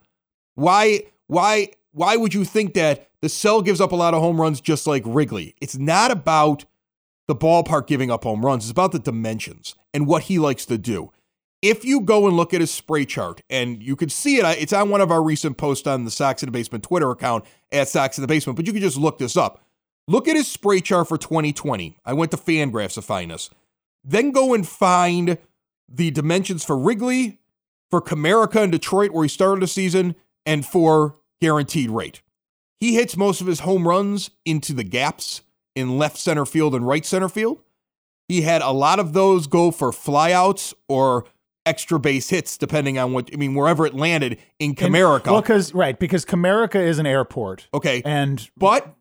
Why 0.54 1.04
why 1.26 1.70
why 1.92 2.16
would 2.16 2.34
you 2.34 2.44
think 2.44 2.74
that 2.74 3.08
the 3.22 3.30
cell 3.30 3.62
gives 3.62 3.80
up 3.80 3.90
a 3.90 3.96
lot 3.96 4.14
of 4.14 4.20
home 4.20 4.40
runs 4.40 4.60
just 4.60 4.86
like 4.86 5.02
Wrigley? 5.06 5.54
It's 5.60 5.78
not 5.78 6.10
about 6.10 6.66
the 7.26 7.34
ballpark 7.34 7.86
giving 7.86 8.10
up 8.10 8.24
home 8.24 8.44
runs. 8.44 8.64
It's 8.64 8.70
about 8.70 8.92
the 8.92 8.98
dimensions 8.98 9.74
and 9.94 10.06
what 10.06 10.24
he 10.24 10.38
likes 10.38 10.66
to 10.66 10.76
do. 10.76 11.10
If 11.62 11.84
you 11.84 12.00
go 12.00 12.26
and 12.26 12.36
look 12.36 12.52
at 12.52 12.60
his 12.60 12.72
spray 12.72 13.04
chart, 13.04 13.40
and 13.48 13.82
you 13.82 13.94
could 13.94 14.10
see 14.10 14.36
it, 14.36 14.44
it's 14.60 14.72
on 14.72 14.90
one 14.90 15.00
of 15.00 15.12
our 15.12 15.22
recent 15.22 15.56
posts 15.56 15.86
on 15.86 16.04
the 16.04 16.10
Sox 16.10 16.42
in 16.42 16.48
the 16.48 16.50
Basement 16.50 16.82
Twitter 16.82 17.10
account 17.10 17.44
at 17.70 17.88
Sox 17.88 18.18
in 18.18 18.22
the 18.22 18.28
Basement, 18.28 18.56
but 18.56 18.66
you 18.66 18.72
can 18.72 18.82
just 18.82 18.96
look 18.96 19.18
this 19.18 19.36
up. 19.36 19.64
Look 20.08 20.26
at 20.28 20.36
his 20.36 20.48
spray 20.48 20.80
chart 20.80 21.08
for 21.08 21.16
2020. 21.16 21.96
I 22.04 22.12
went 22.12 22.30
to 22.32 22.36
Fangraphs 22.36 22.94
to 22.94 23.02
find 23.02 23.30
this. 23.30 23.50
Then 24.04 24.32
go 24.32 24.52
and 24.52 24.66
find 24.66 25.38
the 25.88 26.10
dimensions 26.10 26.64
for 26.64 26.76
Wrigley, 26.76 27.38
for 27.90 28.00
Comerica 28.00 28.64
in 28.64 28.70
Detroit, 28.70 29.12
where 29.12 29.22
he 29.24 29.28
started 29.28 29.62
the 29.62 29.66
season, 29.68 30.16
and 30.44 30.66
for 30.66 31.16
guaranteed 31.40 31.90
rate. 31.90 32.22
He 32.80 32.94
hits 32.94 33.16
most 33.16 33.40
of 33.40 33.46
his 33.46 33.60
home 33.60 33.86
runs 33.86 34.30
into 34.44 34.72
the 34.72 34.82
gaps 34.82 35.42
in 35.76 35.98
left 35.98 36.16
center 36.18 36.44
field 36.44 36.74
and 36.74 36.86
right 36.86 37.06
center 37.06 37.28
field. 37.28 37.60
He 38.28 38.42
had 38.42 38.60
a 38.62 38.70
lot 38.72 38.98
of 38.98 39.12
those 39.12 39.46
go 39.46 39.70
for 39.70 39.90
flyouts 39.92 40.74
or 40.88 41.24
extra 41.64 42.00
base 42.00 42.30
hits, 42.30 42.58
depending 42.58 42.98
on 42.98 43.12
what 43.12 43.30
I 43.32 43.36
mean, 43.36 43.54
wherever 43.54 43.86
it 43.86 43.94
landed 43.94 44.38
in 44.58 44.70
And- 44.70 44.76
Comerica. 44.78 45.26
well, 45.30 45.40
because 45.42 45.72
right, 45.74 45.96
because 45.96 46.24
Comerica 46.24 46.76
is 46.76 46.98
an 46.98 47.06
airport, 47.06 47.68
okay. 47.72 48.02
and 48.04 48.50
But 48.56 48.96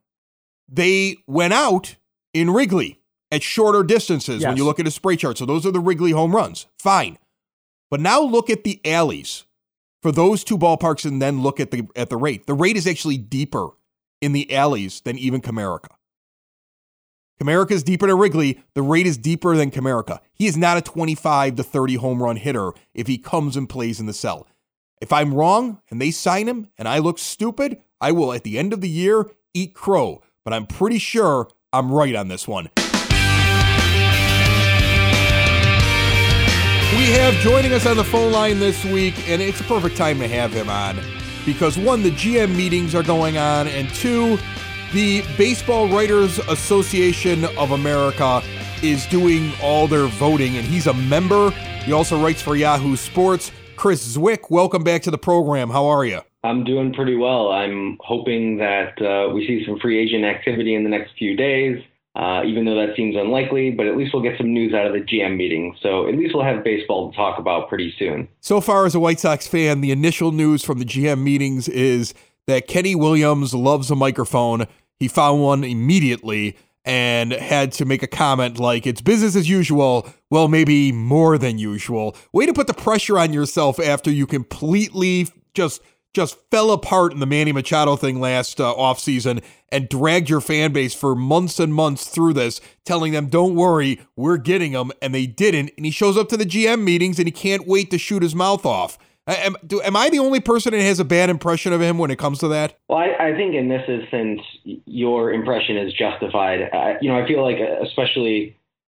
they 0.71 1.17
went 1.27 1.53
out 1.53 1.97
in 2.33 2.49
Wrigley. 2.49 2.97
at 3.29 3.43
shorter 3.43 3.83
distances 3.83 4.43
when 4.43 4.57
you 4.57 4.65
look 4.65 4.79
at 4.79 4.87
a 4.87 4.91
spray 4.91 5.15
chart. 5.15 5.37
So 5.37 5.45
those 5.45 5.65
are 5.65 5.71
the 5.71 5.79
Wrigley 5.79 6.11
home 6.11 6.35
runs. 6.35 6.65
Fine. 6.79 7.17
But 7.89 7.99
now 8.01 8.21
look 8.21 8.49
at 8.49 8.63
the 8.63 8.81
alleys 8.85 9.45
for 10.01 10.11
those 10.11 10.43
two 10.43 10.57
ballparks 10.57 11.05
and 11.05 11.21
then 11.21 11.41
look 11.41 11.59
at 11.59 11.71
the 11.71 11.87
at 11.95 12.09
the 12.09 12.17
rate. 12.17 12.45
The 12.47 12.53
rate 12.53 12.75
is 12.75 12.87
actually 12.87 13.17
deeper 13.17 13.69
in 14.21 14.33
the 14.33 14.53
alleys 14.53 15.01
than 15.01 15.17
even 15.17 15.41
Comerica. 15.41 15.91
Comerica 17.41 17.71
is 17.71 17.83
deeper 17.83 18.07
than 18.07 18.17
Wrigley. 18.17 18.61
The 18.75 18.83
rate 18.83 19.07
is 19.07 19.17
deeper 19.17 19.55
than 19.55 19.71
Comerica. 19.71 20.19
He 20.33 20.45
is 20.45 20.57
not 20.57 20.77
a 20.77 20.81
25 20.81 21.55
to 21.55 21.63
30 21.63 21.95
home 21.95 22.21
run 22.21 22.35
hitter 22.35 22.71
if 22.93 23.07
he 23.07 23.17
comes 23.17 23.57
and 23.57 23.67
plays 23.67 23.99
in 23.99 24.05
the 24.05 24.13
cell. 24.13 24.47
If 25.01 25.11
I'm 25.11 25.33
wrong 25.33 25.81
and 25.89 25.99
they 25.99 26.11
sign 26.11 26.47
him 26.47 26.67
and 26.77 26.87
I 26.87 26.99
look 26.99 27.17
stupid, 27.17 27.81
I 27.99 28.11
will 28.11 28.33
at 28.33 28.43
the 28.43 28.59
end 28.59 28.73
of 28.73 28.81
the 28.81 28.89
year 28.89 29.25
eat 29.53 29.73
crow. 29.73 30.21
But 30.43 30.53
I'm 30.53 30.65
pretty 30.65 30.97
sure 30.97 31.47
I'm 31.71 31.91
right 31.91 32.15
on 32.15 32.27
this 32.27 32.47
one. 32.47 32.69
We 36.97 37.07
have 37.17 37.33
joining 37.35 37.73
us 37.73 37.85
on 37.85 37.97
the 37.97 38.03
phone 38.03 38.31
line 38.31 38.59
this 38.59 38.83
week, 38.85 39.29
and 39.29 39.41
it's 39.41 39.59
a 39.61 39.63
perfect 39.63 39.97
time 39.97 40.19
to 40.19 40.27
have 40.27 40.51
him 40.51 40.69
on 40.69 40.99
because 41.45 41.77
one, 41.77 42.03
the 42.03 42.11
GM 42.11 42.55
meetings 42.55 42.93
are 42.95 43.03
going 43.03 43.37
on, 43.37 43.67
and 43.67 43.89
two, 43.89 44.37
the 44.93 45.23
Baseball 45.37 45.87
Writers 45.87 46.39
Association 46.39 47.45
of 47.57 47.71
America 47.71 48.41
is 48.83 49.05
doing 49.07 49.51
all 49.61 49.87
their 49.87 50.07
voting, 50.07 50.57
and 50.57 50.65
he's 50.65 50.87
a 50.87 50.93
member. 50.93 51.51
He 51.83 51.93
also 51.93 52.21
writes 52.21 52.41
for 52.41 52.55
Yahoo 52.55 52.95
Sports. 52.95 53.51
Chris 53.75 54.17
Cwik, 54.17 54.49
welcome 54.49 54.83
back 54.83 55.01
to 55.03 55.11
the 55.11 55.17
program. 55.17 55.69
How 55.69 55.85
are 55.87 56.05
you? 56.05 56.21
I'm 56.43 56.63
doing 56.63 56.93
pretty 56.93 57.15
well. 57.15 57.51
I'm 57.51 57.97
hoping 58.01 58.57
that 58.57 58.99
uh, 59.01 59.31
we 59.33 59.45
see 59.45 59.63
some 59.65 59.79
free 59.79 59.99
agent 59.99 60.25
activity 60.25 60.73
in 60.73 60.83
the 60.83 60.89
next 60.89 61.11
few 61.17 61.35
days, 61.35 61.83
uh, 62.15 62.41
even 62.45 62.65
though 62.65 62.75
that 62.75 62.95
seems 62.95 63.15
unlikely, 63.15 63.71
but 63.71 63.85
at 63.85 63.95
least 63.95 64.13
we'll 64.13 64.23
get 64.23 64.37
some 64.37 64.51
news 64.51 64.73
out 64.73 64.87
of 64.87 64.93
the 64.93 65.01
GM 65.01 65.37
meeting. 65.37 65.75
So 65.81 66.07
at 66.07 66.15
least 66.15 66.33
we'll 66.33 66.43
have 66.43 66.63
baseball 66.63 67.11
to 67.11 67.15
talk 67.15 67.37
about 67.37 67.69
pretty 67.69 67.93
soon. 67.97 68.27
So 68.39 68.59
far, 68.59 68.85
as 68.85 68.95
a 68.95 68.99
White 68.99 69.19
Sox 69.19 69.47
fan, 69.47 69.81
the 69.81 69.91
initial 69.91 70.31
news 70.31 70.63
from 70.63 70.79
the 70.79 70.85
GM 70.85 71.21
meetings 71.21 71.67
is 71.69 72.13
that 72.47 72.67
Kenny 72.67 72.95
Williams 72.95 73.53
loves 73.53 73.91
a 73.91 73.95
microphone. 73.95 74.65
He 74.99 75.07
found 75.07 75.41
one 75.43 75.63
immediately 75.63 76.57
and 76.83 77.31
had 77.31 77.71
to 77.73 77.85
make 77.85 78.01
a 78.01 78.07
comment 78.07 78.59
like, 78.59 78.87
it's 78.87 79.01
business 79.01 79.35
as 79.35 79.47
usual. 79.47 80.09
Well, 80.31 80.47
maybe 80.47 80.91
more 80.91 81.37
than 81.37 81.59
usual. 81.59 82.15
Way 82.33 82.47
to 82.47 82.53
put 82.53 82.65
the 82.65 82.73
pressure 82.73 83.19
on 83.19 83.31
yourself 83.31 83.79
after 83.79 84.09
you 84.09 84.25
completely 84.25 85.27
just 85.53 85.81
just 86.13 86.37
fell 86.49 86.71
apart 86.71 87.13
in 87.13 87.19
the 87.19 87.25
Manny 87.25 87.51
Machado 87.51 87.95
thing 87.95 88.19
last 88.19 88.59
uh, 88.59 88.73
offseason 88.75 89.43
and 89.69 89.87
dragged 89.87 90.29
your 90.29 90.41
fan 90.41 90.73
base 90.73 90.93
for 90.93 91.15
months 91.15 91.59
and 91.59 91.73
months 91.73 92.07
through 92.07 92.33
this, 92.33 92.59
telling 92.85 93.13
them, 93.13 93.27
don't 93.27 93.55
worry, 93.55 94.01
we're 94.15 94.37
getting 94.37 94.73
him. 94.73 94.91
And 95.01 95.15
they 95.15 95.25
didn't. 95.25 95.71
And 95.77 95.85
he 95.85 95.91
shows 95.91 96.17
up 96.17 96.27
to 96.29 96.37
the 96.37 96.45
GM 96.45 96.83
meetings 96.83 97.19
and 97.19 97.27
he 97.27 97.31
can't 97.31 97.67
wait 97.67 97.91
to 97.91 97.97
shoot 97.97 98.23
his 98.23 98.35
mouth 98.35 98.65
off. 98.65 98.97
Am, 99.27 99.55
do, 99.65 99.81
am 99.81 99.95
I 99.95 100.09
the 100.09 100.19
only 100.19 100.39
person 100.39 100.73
that 100.73 100.81
has 100.81 100.99
a 100.99 101.05
bad 101.05 101.29
impression 101.29 101.71
of 101.71 101.81
him 101.81 101.97
when 101.97 102.11
it 102.11 102.17
comes 102.17 102.39
to 102.39 102.47
that? 102.49 102.77
Well, 102.89 102.97
I, 102.97 103.29
I 103.29 103.35
think 103.35 103.55
in 103.55 103.69
this 103.69 103.83
instance, 103.87 104.41
your 104.63 105.31
impression 105.31 105.77
is 105.77 105.93
justified. 105.93 106.69
Uh, 106.73 106.95
you 107.01 107.09
know, 107.09 107.21
I 107.21 107.27
feel 107.27 107.41
like, 107.43 107.57
uh, 107.57 107.83
especially, 107.83 108.57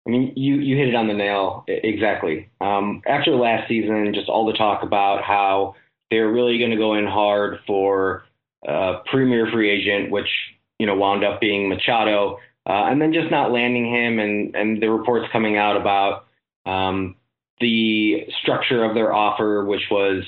I 0.08 0.12
mean, 0.12 0.32
you, 0.36 0.56
you 0.56 0.78
hit 0.78 0.88
it 0.90 0.96
on 0.96 1.08
the 1.08 1.14
nail 1.14 1.66
exactly. 1.68 2.50
Um, 2.62 3.02
after 3.08 3.36
last 3.36 3.68
season, 3.68 4.14
just 4.14 4.30
all 4.30 4.46
the 4.46 4.54
talk 4.54 4.84
about 4.84 5.24
how 5.24 5.76
they're 6.12 6.30
really 6.30 6.60
going 6.60 6.72
to 6.72 6.78
go 6.78 6.94
in 6.94 7.08
hard 7.08 7.60
for 7.66 8.24
uh, 8.68 9.00
premier 9.10 9.48
free 9.52 9.72
agent, 9.72 10.12
which 10.12 10.30
you 10.78 10.86
know 10.86 10.96
wound 10.96 11.24
up 11.24 11.42
being 11.42 11.70
Machado, 11.70 12.38
uh, 12.70 12.86
and 12.86 13.02
then 13.02 13.14
just 13.14 13.32
not 13.32 13.52
landing 13.52 13.92
him, 13.92 14.20
and 14.20 14.56
and 14.56 14.84
the 14.84 14.92
reports 14.92 15.26
coming 15.32 15.58
out 15.58 15.78
about 15.78 16.28
um, 16.66 17.16
the 17.62 18.26
structure 18.42 18.84
of 18.84 18.94
their 18.94 19.14
offer, 19.14 19.64
which 19.64 19.84
was, 19.90 20.24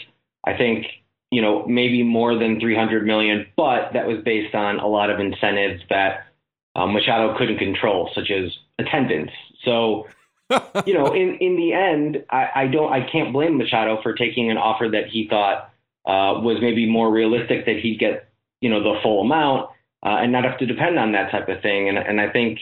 I 0.46 0.56
think, 0.56 0.86
you 1.32 1.42
know, 1.42 1.66
maybe 1.66 2.04
more 2.04 2.38
than 2.38 2.60
300 2.60 3.06
million, 3.06 3.48
but 3.58 3.92
that 3.94 4.08
was 4.08 4.20
based 4.24 4.56
on 4.56 4.80
a 4.80 4.88
lot 4.88 5.10
of 5.10 5.20
incentives 5.20 5.82
that 5.90 6.28
um, 6.76 6.94
Machado 6.94 7.38
couldn't 7.38 7.58
control, 7.58 8.10
such 8.16 8.32
as 8.32 8.52
attendance. 8.80 9.32
So, 9.66 10.08
you 10.86 10.94
know, 10.94 11.14
in 11.14 11.38
in 11.40 11.56
the 11.56 11.74
end, 11.74 12.24
I, 12.30 12.50
I 12.56 12.68
don't, 12.68 12.92
I 12.92 13.10
can't 13.10 13.34
blame 13.34 13.58
Machado 13.58 14.00
for 14.04 14.14
taking 14.14 14.52
an 14.52 14.58
offer 14.58 14.88
that 14.92 15.08
he 15.08 15.28
thought 15.28 15.73
uh, 16.06 16.40
was 16.42 16.58
maybe 16.62 16.90
more 16.90 17.12
realistic 17.12 17.66
that 17.66 17.80
he'd 17.82 18.00
get, 18.00 18.30
you 18.62 18.70
know, 18.70 18.82
the 18.82 19.00
full 19.02 19.22
amount 19.22 19.70
uh, 20.06 20.18
and 20.22 20.32
not 20.32 20.44
have 20.44 20.60
to 20.60 20.66
depend 20.66 21.00
on 21.00 21.14
that 21.14 21.32
type 21.32 21.48
of 21.50 21.62
thing. 21.62 21.90
And 21.90 21.98
and 21.98 22.20
I 22.20 22.30
think 22.30 22.60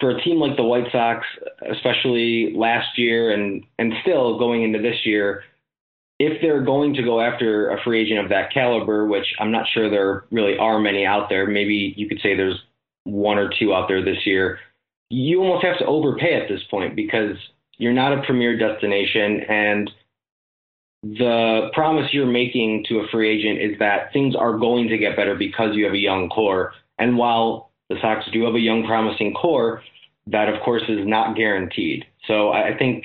for 0.00 0.10
a 0.10 0.22
team 0.22 0.38
like 0.38 0.56
the 0.56 0.62
White 0.64 0.90
Sox, 0.92 1.26
especially 1.70 2.54
last 2.56 2.98
year 2.98 3.32
and 3.32 3.64
and 3.78 3.92
still 4.02 4.38
going 4.38 4.62
into 4.62 4.80
this 4.80 5.04
year, 5.04 5.42
if 6.18 6.40
they're 6.40 6.62
going 6.62 6.94
to 6.94 7.02
go 7.02 7.20
after 7.20 7.70
a 7.70 7.82
free 7.82 8.02
agent 8.02 8.20
of 8.20 8.30
that 8.30 8.52
caliber, 8.52 9.06
which 9.06 9.26
I'm 9.38 9.52
not 9.52 9.66
sure 9.72 9.90
there 9.90 10.24
really 10.30 10.56
are 10.58 10.78
many 10.78 11.04
out 11.04 11.28
there, 11.28 11.46
maybe 11.46 11.94
you 11.96 12.08
could 12.08 12.20
say 12.22 12.34
there's 12.34 12.60
one 13.04 13.38
or 13.38 13.50
two 13.58 13.74
out 13.74 13.88
there 13.88 14.04
this 14.04 14.26
year, 14.26 14.58
you 15.10 15.40
almost 15.40 15.64
have 15.64 15.78
to 15.78 15.86
overpay 15.86 16.34
at 16.34 16.48
this 16.48 16.62
point 16.70 16.96
because 16.96 17.36
you're 17.78 17.92
not 17.92 18.12
a 18.12 18.22
premier 18.22 18.56
destination 18.58 19.40
and 19.48 19.90
the 21.02 21.70
promise 21.74 22.12
you're 22.12 22.26
making 22.26 22.84
to 22.88 22.98
a 22.98 23.08
free 23.08 23.28
agent 23.28 23.60
is 23.60 23.78
that 23.78 24.12
things 24.12 24.34
are 24.34 24.58
going 24.58 24.88
to 24.88 24.98
get 24.98 25.16
better 25.16 25.34
because 25.34 25.76
you 25.76 25.84
have 25.84 25.94
a 25.94 25.98
young 25.98 26.28
core. 26.28 26.72
And 26.98 27.16
while 27.16 27.70
the 27.88 27.96
Sox 28.00 28.26
do 28.32 28.44
have 28.44 28.54
a 28.54 28.60
young, 28.60 28.84
promising 28.84 29.34
core, 29.34 29.82
that 30.26 30.48
of 30.48 30.60
course 30.62 30.82
is 30.88 31.06
not 31.06 31.36
guaranteed. 31.36 32.04
So 32.26 32.50
I 32.50 32.76
think 32.76 33.04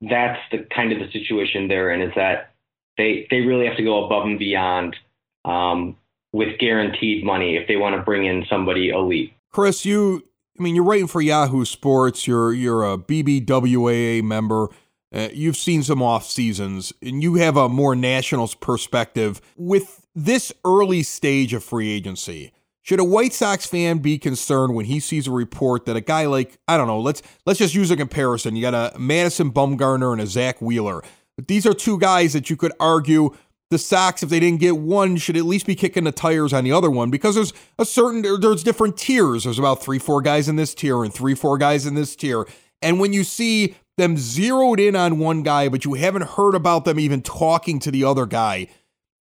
that's 0.00 0.38
the 0.50 0.66
kind 0.74 0.92
of 0.92 0.98
the 0.98 1.10
situation 1.12 1.68
they're 1.68 1.92
in 1.92 2.00
is 2.00 2.12
that 2.16 2.54
they 2.96 3.26
they 3.30 3.40
really 3.40 3.66
have 3.66 3.76
to 3.76 3.82
go 3.82 4.04
above 4.04 4.24
and 4.24 4.38
beyond 4.38 4.96
um, 5.44 5.96
with 6.32 6.58
guaranteed 6.58 7.24
money 7.24 7.56
if 7.56 7.68
they 7.68 7.76
want 7.76 7.96
to 7.96 8.02
bring 8.02 8.24
in 8.24 8.44
somebody 8.48 8.90
elite. 8.90 9.32
Chris, 9.50 9.84
you, 9.84 10.24
I 10.58 10.62
mean, 10.62 10.74
you're 10.74 10.84
writing 10.84 11.06
for 11.06 11.20
Yahoo 11.20 11.64
Sports. 11.64 12.26
You're 12.26 12.52
you're 12.52 12.84
a 12.84 12.96
BBWAA 12.96 14.22
member. 14.22 14.68
Uh, 15.12 15.28
you've 15.32 15.56
seen 15.56 15.82
some 15.82 16.02
off 16.02 16.26
seasons, 16.26 16.92
and 17.00 17.22
you 17.22 17.36
have 17.36 17.56
a 17.56 17.68
more 17.68 17.94
national 17.94 18.48
perspective. 18.60 19.40
With 19.56 20.06
this 20.14 20.52
early 20.64 21.02
stage 21.02 21.54
of 21.54 21.62
free 21.62 21.90
agency, 21.90 22.52
should 22.82 23.00
a 23.00 23.04
White 23.04 23.32
Sox 23.32 23.64
fan 23.64 23.98
be 23.98 24.18
concerned 24.18 24.74
when 24.74 24.84
he 24.86 25.00
sees 25.00 25.26
a 25.26 25.30
report 25.30 25.86
that 25.86 25.96
a 25.96 26.00
guy 26.00 26.26
like 26.26 26.58
I 26.68 26.76
don't 26.76 26.86
know, 26.86 27.00
let's 27.00 27.22
let's 27.46 27.58
just 27.58 27.74
use 27.74 27.90
a 27.90 27.96
comparison. 27.96 28.56
You 28.56 28.62
got 28.62 28.74
a 28.74 28.98
Madison 28.98 29.52
Bumgarner 29.52 30.12
and 30.12 30.20
a 30.20 30.26
Zach 30.26 30.60
Wheeler. 30.60 31.02
These 31.48 31.66
are 31.66 31.74
two 31.74 31.98
guys 31.98 32.32
that 32.34 32.50
you 32.50 32.56
could 32.56 32.72
argue 32.78 33.34
the 33.70 33.78
Sox, 33.78 34.22
if 34.22 34.28
they 34.28 34.38
didn't 34.38 34.60
get 34.60 34.76
one, 34.76 35.16
should 35.16 35.36
at 35.36 35.44
least 35.44 35.66
be 35.66 35.74
kicking 35.74 36.04
the 36.04 36.12
tires 36.12 36.52
on 36.52 36.64
the 36.64 36.72
other 36.72 36.90
one 36.90 37.10
because 37.10 37.34
there's 37.34 37.52
a 37.78 37.84
certain 37.84 38.22
there's 38.40 38.62
different 38.62 38.96
tiers. 38.96 39.44
There's 39.44 39.58
about 39.58 39.82
three, 39.82 39.98
four 39.98 40.22
guys 40.22 40.48
in 40.48 40.56
this 40.56 40.74
tier 40.74 41.02
and 41.02 41.12
three, 41.12 41.34
four 41.34 41.58
guys 41.58 41.86
in 41.86 41.94
this 41.94 42.14
tier. 42.14 42.46
And 42.82 43.00
when 43.00 43.12
you 43.12 43.24
see 43.24 43.74
them 43.96 44.16
zeroed 44.16 44.80
in 44.80 44.96
on 44.96 45.18
one 45.18 45.42
guy, 45.42 45.68
but 45.68 45.84
you 45.84 45.94
haven't 45.94 46.30
heard 46.30 46.54
about 46.54 46.84
them 46.84 46.98
even 46.98 47.22
talking 47.22 47.78
to 47.80 47.90
the 47.90 48.04
other 48.04 48.26
guy, 48.26 48.66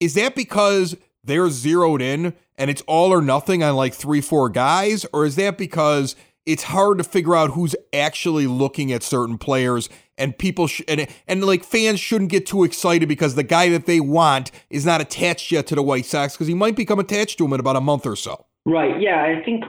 is 0.01 0.15
that 0.15 0.35
because 0.35 0.97
they're 1.23 1.51
zeroed 1.51 2.03
in 2.03 2.35
and 2.57 2.71
it's 2.71 2.83
all 2.87 3.13
or 3.13 3.21
nothing 3.21 3.63
on 3.63 3.77
like 3.77 3.95
three, 3.95 4.21
four 4.21 4.49
guys? 4.49 5.07
Or 5.13 5.25
is 5.25 5.37
that 5.37 5.59
because 5.59 6.17
it's 6.45 6.65
hard 6.65 6.99
to 6.99 7.05
figure 7.05 7.35
out 7.35 7.51
who's 7.51 7.75
actually 7.93 8.47
looking 8.47 8.93
at 8.93 9.03
certain 9.03 9.37
players 9.37 9.89
and 10.17 10.39
people 10.39 10.67
sh- 10.67 10.83
and 10.89 11.07
and 11.27 11.45
like 11.45 11.65
fans 11.65 12.01
shouldn't 12.01 12.31
get 12.31 12.47
too 12.47 12.65
excited 12.65 13.09
because 13.09 13.35
the 13.35 13.43
guy 13.43 13.69
that 13.69 13.87
they 13.87 14.01
want 14.01 14.51
is 14.71 14.87
not 14.87 15.01
attached 15.01 15.51
yet 15.51 15.67
to 15.67 15.75
the 15.75 15.83
White 15.83 16.07
Sox 16.07 16.35
because 16.35 16.47
he 16.47 16.55
might 16.55 16.77
become 16.77 16.99
attached 16.99 17.39
to 17.39 17.45
him 17.45 17.53
in 17.53 17.61
about 17.61 17.77
a 17.77 17.81
month 17.81 18.07
or 18.07 18.17
so. 18.17 18.47
Right. 18.65 19.01
Yeah. 19.01 19.23
I 19.23 19.43
think 19.45 19.65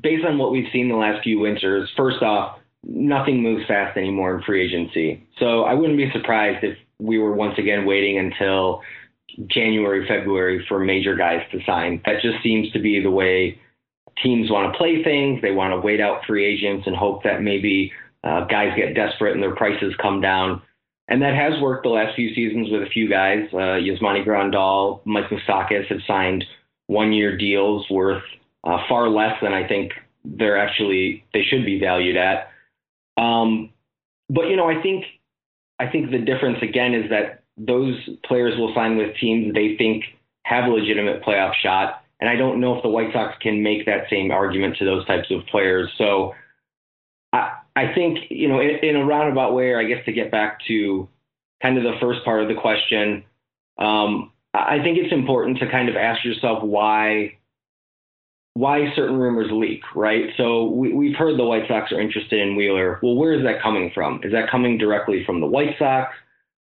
based 0.00 0.24
on 0.24 0.38
what 0.38 0.50
we've 0.50 0.68
seen 0.72 0.88
the 0.88 0.96
last 0.96 1.22
few 1.22 1.38
winters, 1.38 1.90
first 1.96 2.22
off, 2.22 2.58
nothing 2.84 3.42
moves 3.42 3.66
fast 3.66 3.96
anymore 3.96 4.36
in 4.36 4.42
free 4.42 4.64
agency. 4.66 5.26
So 5.38 5.62
I 5.62 5.74
wouldn't 5.74 5.98
be 5.98 6.10
surprised 6.12 6.64
if 6.64 6.76
we 6.98 7.18
were 7.18 7.32
once 7.32 7.58
again 7.58 7.84
waiting 7.86 8.18
until 8.18 8.82
January, 9.48 10.06
February 10.06 10.64
for 10.68 10.78
major 10.78 11.16
guys 11.16 11.40
to 11.52 11.60
sign. 11.64 12.02
That 12.04 12.22
just 12.22 12.42
seems 12.42 12.70
to 12.72 12.78
be 12.78 13.02
the 13.02 13.10
way 13.10 13.58
teams 14.22 14.50
want 14.50 14.72
to 14.72 14.78
play 14.78 15.02
things. 15.02 15.40
They 15.42 15.52
want 15.52 15.72
to 15.72 15.80
wait 15.80 16.00
out 16.00 16.24
free 16.26 16.44
agents 16.44 16.86
and 16.86 16.96
hope 16.96 17.22
that 17.24 17.42
maybe 17.42 17.92
uh, 18.24 18.44
guys 18.44 18.72
get 18.76 18.94
desperate 18.94 19.34
and 19.34 19.42
their 19.42 19.54
prices 19.54 19.94
come 20.00 20.20
down. 20.20 20.62
And 21.08 21.22
that 21.22 21.34
has 21.34 21.60
worked 21.60 21.84
the 21.84 21.90
last 21.90 22.14
few 22.14 22.34
seasons 22.34 22.68
with 22.70 22.82
a 22.82 22.90
few 22.90 23.08
guys. 23.08 23.48
Uh, 23.52 23.78
Yasmani 23.80 24.24
Grandal, 24.24 25.00
Mike 25.04 25.30
Moustakas 25.30 25.86
have 25.88 25.98
signed 26.06 26.44
one-year 26.86 27.36
deals 27.36 27.86
worth 27.90 28.22
uh, 28.64 28.78
far 28.88 29.08
less 29.08 29.34
than 29.42 29.52
I 29.52 29.66
think 29.66 29.92
they're 30.24 30.58
actually 30.58 31.24
they 31.34 31.42
should 31.42 31.64
be 31.64 31.80
valued 31.80 32.16
at. 32.16 32.51
Um, 33.16 33.70
but 34.28 34.48
you 34.48 34.56
know, 34.56 34.68
I 34.68 34.80
think 34.82 35.04
I 35.78 35.88
think 35.88 36.10
the 36.10 36.18
difference 36.18 36.58
again 36.62 36.94
is 36.94 37.10
that 37.10 37.42
those 37.56 37.96
players 38.24 38.58
will 38.58 38.74
sign 38.74 38.96
with 38.96 39.16
teams 39.16 39.52
they 39.54 39.76
think 39.76 40.04
have 40.44 40.64
a 40.64 40.70
legitimate 40.70 41.22
playoff 41.22 41.54
shot, 41.62 42.02
and 42.20 42.30
I 42.30 42.36
don't 42.36 42.60
know 42.60 42.76
if 42.76 42.82
the 42.82 42.88
White 42.88 43.12
Sox 43.12 43.34
can 43.40 43.62
make 43.62 43.86
that 43.86 44.04
same 44.10 44.30
argument 44.30 44.76
to 44.78 44.84
those 44.84 45.06
types 45.06 45.30
of 45.30 45.46
players. 45.46 45.90
So 45.98 46.34
I, 47.32 47.52
I 47.76 47.92
think 47.94 48.18
you 48.30 48.48
know, 48.48 48.60
in, 48.60 48.78
in, 48.82 48.96
a 48.96 49.04
roundabout 49.04 49.54
way, 49.54 49.70
or 49.70 49.80
I 49.80 49.84
guess 49.84 50.04
to 50.06 50.12
get 50.12 50.30
back 50.30 50.60
to 50.68 51.08
kind 51.60 51.78
of 51.78 51.84
the 51.84 51.98
first 52.00 52.24
part 52.24 52.42
of 52.42 52.48
the 52.48 52.54
question, 52.54 53.24
um, 53.78 54.32
I 54.54 54.78
think 54.82 54.98
it's 54.98 55.12
important 55.12 55.58
to 55.58 55.70
kind 55.70 55.88
of 55.88 55.96
ask 55.96 56.24
yourself 56.24 56.62
why 56.62 57.38
why 58.54 58.92
certain 58.94 59.16
rumors 59.16 59.50
leak, 59.50 59.82
right? 59.94 60.26
So 60.36 60.64
we, 60.66 60.92
we've 60.92 61.16
heard 61.16 61.38
the 61.38 61.44
White 61.44 61.68
Sox 61.68 61.90
are 61.92 62.00
interested 62.00 62.40
in 62.40 62.54
Wheeler. 62.56 62.98
Well, 63.02 63.14
where 63.14 63.32
is 63.32 63.44
that 63.44 63.62
coming 63.62 63.90
from? 63.94 64.20
Is 64.22 64.32
that 64.32 64.50
coming 64.50 64.78
directly 64.78 65.24
from 65.24 65.40
the 65.40 65.46
White 65.46 65.76
Sox? 65.78 66.14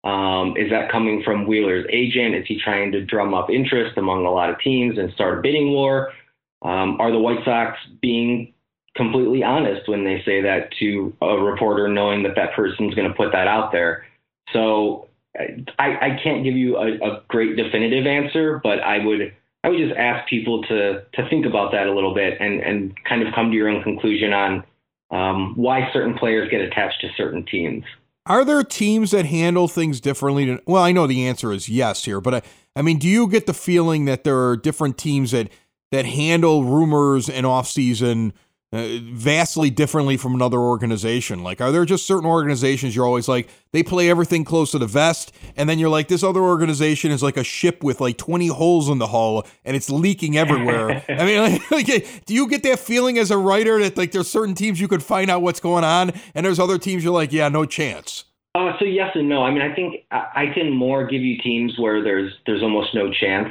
Um, 0.03 0.55
is 0.57 0.69
that 0.69 0.91
coming 0.91 1.23
from 1.23 1.47
Wheeler's 1.47 1.85
agent? 1.91 2.35
Is 2.35 2.45
he 2.47 2.59
trying 2.61 2.91
to 2.91 3.05
drum 3.05 3.33
up 3.33 3.49
interest 3.49 3.97
among 3.97 4.25
a 4.25 4.31
lot 4.31 4.49
of 4.49 4.59
teams 4.59 4.97
and 4.97 5.11
start 5.13 5.39
a 5.39 5.41
bidding 5.41 5.71
war? 5.71 6.11
Um, 6.61 6.99
are 6.99 7.11
the 7.11 7.19
White 7.19 7.43
Sox 7.43 7.77
being 8.01 8.53
completely 8.95 9.43
honest 9.43 9.87
when 9.87 10.03
they 10.03 10.21
say 10.25 10.41
that 10.41 10.71
to 10.79 11.15
a 11.21 11.37
reporter, 11.37 11.87
knowing 11.87 12.23
that 12.23 12.35
that 12.35 12.53
person's 12.53 12.95
going 12.95 13.07
to 13.07 13.15
put 13.15 13.31
that 13.33 13.47
out 13.47 13.71
there? 13.71 14.05
So 14.51 15.07
I, 15.37 15.65
I 15.79 16.19
can't 16.23 16.43
give 16.43 16.55
you 16.55 16.77
a, 16.77 16.93
a 16.95 17.23
great 17.27 17.55
definitive 17.55 18.05
answer, 18.05 18.61
but 18.63 18.79
I 18.79 19.03
would 19.03 19.33
I 19.63 19.69
would 19.69 19.77
just 19.77 19.95
ask 19.95 20.27
people 20.29 20.63
to 20.63 21.03
to 21.13 21.29
think 21.29 21.45
about 21.45 21.71
that 21.71 21.87
a 21.87 21.93
little 21.93 22.13
bit 22.13 22.37
and 22.39 22.59
and 22.61 22.93
kind 23.05 23.25
of 23.25 23.33
come 23.33 23.51
to 23.51 23.55
your 23.55 23.69
own 23.69 23.81
conclusion 23.83 24.33
on 24.33 24.63
um, 25.11 25.53
why 25.55 25.89
certain 25.93 26.15
players 26.15 26.49
get 26.49 26.61
attached 26.61 27.01
to 27.01 27.09
certain 27.15 27.45
teams. 27.45 27.83
Are 28.25 28.45
there 28.45 28.63
teams 28.63 29.11
that 29.11 29.25
handle 29.25 29.67
things 29.67 29.99
differently? 29.99 30.45
To, 30.45 30.61
well, 30.65 30.83
I 30.83 30.91
know 30.91 31.07
the 31.07 31.27
answer 31.27 31.51
is 31.51 31.67
yes 31.67 32.05
here, 32.05 32.21
but 32.21 32.35
I, 32.35 32.41
I 32.75 32.81
mean, 32.81 32.97
do 32.97 33.07
you 33.07 33.27
get 33.27 33.45
the 33.45 33.53
feeling 33.53 34.05
that 34.05 34.23
there 34.23 34.39
are 34.47 34.57
different 34.57 34.97
teams 34.97 35.31
that 35.31 35.49
that 35.91 36.05
handle 36.05 36.63
rumors 36.63 37.29
and 37.29 37.45
off 37.45 37.67
season 37.67 38.33
vastly 38.73 39.69
differently 39.69 40.17
from 40.17 40.33
another 40.33 40.57
organization? 40.57 41.43
Like, 41.43 41.61
are 41.61 41.71
there 41.71 41.85
just 41.85 42.07
certain 42.07 42.25
organizations 42.25 42.95
you're 42.95 43.05
always 43.05 43.27
like, 43.27 43.47
they 43.71 43.83
play 43.83 44.09
everything 44.09 44.43
close 44.43 44.71
to 44.71 44.79
the 44.79 44.87
vest, 44.87 45.31
and 45.55 45.69
then 45.69 45.77
you're 45.77 45.89
like, 45.89 46.07
this 46.07 46.23
other 46.23 46.41
organization 46.41 47.11
is 47.11 47.21
like 47.21 47.37
a 47.37 47.43
ship 47.43 47.83
with 47.83 48.01
like 48.01 48.17
20 48.17 48.47
holes 48.47 48.89
in 48.89 48.97
the 48.97 49.07
hull 49.07 49.45
and 49.63 49.75
it's 49.75 49.89
leaking 49.89 50.37
everywhere? 50.37 51.03
I 51.09 51.25
mean, 51.25 51.39
like, 51.39 51.71
like, 51.87 52.25
do 52.25 52.33
you 52.33 52.47
get 52.47 52.63
that 52.63 52.79
feeling 52.79 53.19
as 53.19 53.29
a 53.29 53.37
writer 53.37 53.79
that 53.79 53.95
like 53.95 54.11
there's 54.11 54.29
certain 54.29 54.55
teams 54.55 54.79
you 54.79 54.87
could 54.87 55.03
find 55.03 55.29
out 55.29 55.41
what's 55.41 55.59
going 55.59 55.83
on, 55.83 56.11
and 56.33 56.45
there's 56.45 56.59
other 56.59 56.79
teams 56.79 57.03
you're 57.03 57.13
like, 57.13 57.31
yeah, 57.31 57.49
no 57.49 57.65
chance? 57.65 58.25
Uh, 58.55 58.73
so 58.79 58.85
yes 58.85 59.11
and 59.15 59.29
no. 59.29 59.43
I 59.43 59.51
mean, 59.51 59.63
I 59.63 59.73
think 59.73 60.05
I 60.11 60.51
can 60.53 60.71
more 60.71 61.07
give 61.07 61.21
you 61.21 61.37
teams 61.39 61.73
where 61.77 62.03
there's 62.03 62.31
there's 62.45 62.61
almost 62.61 62.93
no 62.93 63.11
chance. 63.11 63.49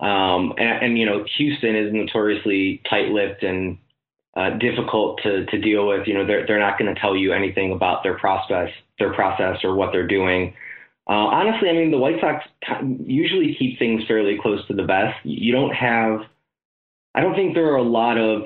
Um, 0.00 0.54
and, 0.56 0.84
and, 0.84 0.98
you 0.98 1.04
know, 1.04 1.26
Houston 1.36 1.76
is 1.76 1.92
notoriously 1.92 2.80
tight-lipped 2.88 3.42
and 3.42 3.76
uh, 4.40 4.50
difficult 4.58 5.20
to, 5.22 5.44
to 5.46 5.58
deal 5.58 5.86
with. 5.86 6.06
You 6.06 6.14
know, 6.14 6.26
they're, 6.26 6.46
they're 6.46 6.58
not 6.58 6.78
going 6.78 6.92
to 6.94 6.98
tell 7.00 7.14
you 7.14 7.32
anything 7.32 7.72
about 7.72 8.02
their 8.02 8.18
process, 8.18 8.70
their 8.98 9.12
process 9.12 9.58
or 9.64 9.74
what 9.74 9.90
they're 9.92 10.06
doing. 10.06 10.54
Uh, 11.08 11.26
honestly, 11.28 11.68
I 11.68 11.72
mean, 11.72 11.90
the 11.90 11.98
White 11.98 12.20
Sox 12.20 12.44
usually 13.04 13.56
keep 13.58 13.78
things 13.78 14.02
fairly 14.06 14.38
close 14.40 14.66
to 14.68 14.74
the 14.74 14.84
vest. 14.84 15.16
You 15.24 15.52
don't 15.52 15.74
have, 15.74 16.20
I 17.14 17.20
don't 17.20 17.34
think 17.34 17.54
there 17.54 17.72
are 17.72 17.76
a 17.76 17.82
lot 17.82 18.16
of 18.16 18.42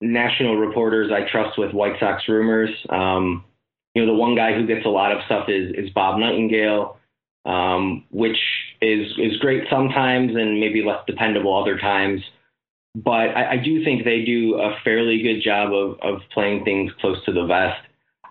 national 0.00 0.56
reporters 0.56 1.10
I 1.10 1.30
trust 1.30 1.58
with 1.58 1.72
White 1.72 1.98
Sox 1.98 2.22
rumors. 2.28 2.70
Um, 2.90 3.44
you 3.94 4.04
know, 4.04 4.12
the 4.12 4.18
one 4.18 4.36
guy 4.36 4.54
who 4.54 4.66
gets 4.66 4.84
a 4.84 4.90
lot 4.90 5.12
of 5.12 5.18
stuff 5.24 5.48
is, 5.48 5.72
is 5.74 5.90
Bob 5.90 6.18
Nightingale, 6.20 6.98
um, 7.46 8.04
which 8.10 8.38
is, 8.82 9.06
is 9.18 9.38
great 9.38 9.64
sometimes 9.70 10.32
and 10.34 10.60
maybe 10.60 10.84
less 10.84 11.00
dependable 11.06 11.60
other 11.60 11.78
times 11.78 12.20
but 12.94 13.10
I, 13.36 13.52
I, 13.52 13.56
do 13.56 13.82
think 13.84 14.04
they 14.04 14.24
do 14.24 14.54
a 14.54 14.76
fairly 14.84 15.20
good 15.22 15.42
job 15.42 15.72
of, 15.72 15.98
of 16.00 16.20
playing 16.32 16.64
things 16.64 16.92
close 17.00 17.22
to 17.24 17.32
the 17.32 17.44
vest. 17.44 17.80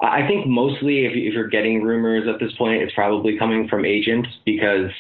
I 0.02 0.26
think 0.28 0.48
mostly 0.48 1.06
if, 1.06 1.12
if 1.16 1.34
you're 1.34 1.48
getting 1.48 1.84
rumors 1.84 2.28
at 2.28 2.40
this 2.40 2.54
point, 2.58 2.82
it's 2.82 2.94
probably 2.94 3.38
coming 3.38 3.68
from 3.68 3.86
agents 3.86 4.30
because 4.46 4.92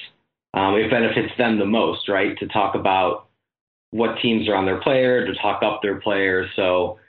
um, 0.54 0.76
it 0.76 0.90
benefits 0.90 1.34
them 1.38 1.60
the 1.60 1.66
most, 1.66 2.08
right? 2.10 2.38
To 2.40 2.48
talk 2.48 2.76
about 2.76 3.28
what 3.92 4.18
teams 4.22 4.48
are 4.48 4.56
on 4.56 4.66
their 4.66 4.82
player, 4.82 5.26
to 5.26 5.34
talk 5.36 5.64
up 5.64 5.82
their 5.82 6.00
player. 6.00 6.48
So 6.56 7.00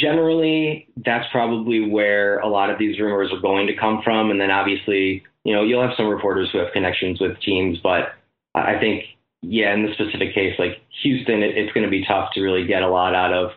generally, 0.00 0.88
that's 1.04 1.26
probably 1.30 1.88
where 1.88 2.38
a 2.40 2.48
lot 2.48 2.70
of 2.70 2.78
these 2.78 2.98
rumors 2.98 3.30
are 3.32 3.40
going 3.40 3.66
to 3.66 3.76
come 3.76 4.00
from. 4.02 4.30
And 4.30 4.40
then 4.40 4.50
obviously, 4.50 5.22
you 5.44 5.54
know, 5.54 5.62
you'll 5.62 5.86
have 5.86 5.96
some 5.96 6.08
reporters 6.08 6.48
who 6.52 6.58
have 6.58 6.72
connections 6.72 7.20
with 7.20 7.40
teams, 7.40 7.78
but 7.82 8.14
I 8.54 8.78
think 8.78 9.04
yeah, 9.42 9.72
in 9.74 9.84
the 9.84 9.92
specific 9.94 10.34
case, 10.34 10.54
like 10.58 10.82
Houston, 11.02 11.42
it, 11.42 11.56
it's 11.56 11.72
going 11.72 11.84
to 11.84 11.90
be 11.90 12.04
tough 12.04 12.30
to 12.34 12.42
really 12.42 12.66
get 12.66 12.82
a 12.82 12.88
lot 12.88 13.14
out 13.14 13.32
of. 13.32 13.50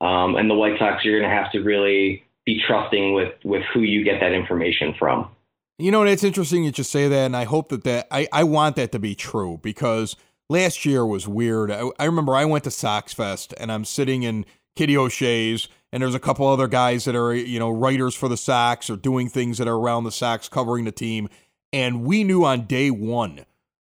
Um, 0.00 0.36
and 0.36 0.50
the 0.50 0.54
White 0.54 0.78
Sox, 0.78 1.04
you're 1.04 1.18
going 1.18 1.30
to 1.30 1.36
have 1.36 1.50
to 1.52 1.60
really 1.60 2.24
be 2.44 2.60
trusting 2.66 3.14
with 3.14 3.32
with 3.44 3.62
who 3.72 3.80
you 3.80 4.04
get 4.04 4.20
that 4.20 4.32
information 4.32 4.94
from. 4.98 5.30
You 5.78 5.90
know, 5.90 6.04
it's 6.04 6.22
interesting 6.22 6.64
you 6.64 6.70
just 6.70 6.92
say 6.92 7.08
that, 7.08 7.26
and 7.26 7.36
I 7.36 7.44
hope 7.44 7.70
that 7.70 7.84
that 7.84 8.06
I, 8.10 8.28
I 8.32 8.44
want 8.44 8.76
that 8.76 8.92
to 8.92 8.98
be 8.98 9.14
true 9.14 9.58
because 9.62 10.14
last 10.48 10.84
year 10.84 11.04
was 11.04 11.26
weird. 11.26 11.70
I, 11.72 11.90
I 11.98 12.04
remember 12.04 12.36
I 12.36 12.44
went 12.44 12.64
to 12.64 12.70
Sox 12.70 13.12
Fest 13.12 13.54
and 13.58 13.72
I'm 13.72 13.84
sitting 13.84 14.22
in 14.22 14.44
Kitty 14.76 14.96
O'Shea's, 14.96 15.68
and 15.92 16.02
there's 16.02 16.14
a 16.14 16.20
couple 16.20 16.46
other 16.46 16.68
guys 16.68 17.06
that 17.06 17.16
are 17.16 17.34
you 17.34 17.58
know 17.58 17.70
writers 17.70 18.14
for 18.14 18.28
the 18.28 18.36
Sox 18.36 18.88
or 18.88 18.96
doing 18.96 19.28
things 19.28 19.58
that 19.58 19.66
are 19.66 19.76
around 19.76 20.04
the 20.04 20.12
Sox 20.12 20.48
covering 20.48 20.84
the 20.84 20.92
team, 20.92 21.28
and 21.72 22.04
we 22.04 22.22
knew 22.22 22.44
on 22.44 22.66
day 22.66 22.90
one 22.90 23.44